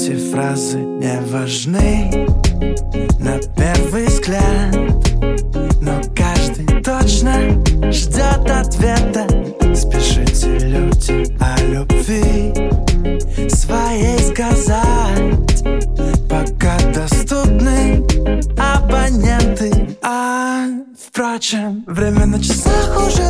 эти 0.00 0.16
фразы 0.30 0.78
не 0.78 1.20
важны. 1.30 2.26
На 3.18 3.38
первый 3.56 4.06
взгляд 4.06 4.74
Но 5.82 6.00
каждый 6.16 6.82
точно 6.82 7.62
ждет 7.92 8.50
ответа. 8.50 9.26
Спешите, 9.74 10.58
люди, 10.66 11.26
о 11.38 11.60
любви 11.64 12.52
своей 13.50 14.18
сказать. 14.20 15.62
Пока 16.28 16.78
доступны 16.94 18.02
абоненты. 18.56 19.98
А, 20.02 20.64
впрочем, 20.98 21.84
время 21.86 22.24
на 22.24 22.42
часах 22.42 23.06
уже 23.06 23.29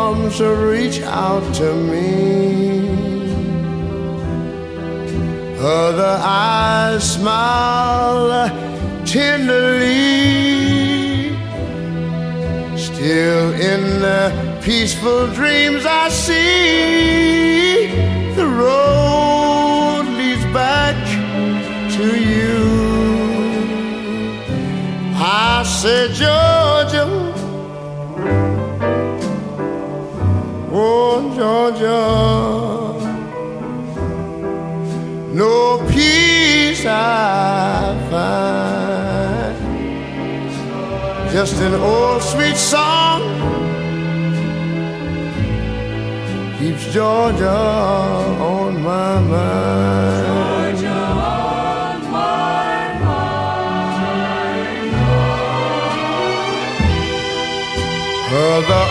reach 0.39 1.01
out 1.01 1.53
to 1.55 1.75
me. 1.75 2.89
Other 5.59 6.17
eyes 6.21 7.15
smile 7.15 8.49
tenderly. 9.05 9.91
Still 12.77 13.53
in 13.53 13.99
the 13.99 14.59
peaceful 14.63 15.27
dreams 15.27 15.85
I 15.85 16.09
see 16.09 17.87
the 18.35 18.47
road 18.47 20.05
leads 20.17 20.45
back 20.53 20.95
to 21.97 22.05
you. 22.19 22.57
I 25.15 25.63
said, 25.63 26.11
Georgia. 26.11 26.50
Georgia, 31.41 32.03
no 35.33 35.83
peace 35.89 36.85
I 36.85 37.97
find. 38.11 39.57
Just 41.33 41.55
an 41.61 41.73
old 41.73 42.21
sweet 42.21 42.55
song 42.55 43.23
keeps 46.59 46.93
Georgia 46.93 47.49
on 47.49 48.83
my 48.83 49.19
mind. 49.21 50.31
Other 58.33 58.90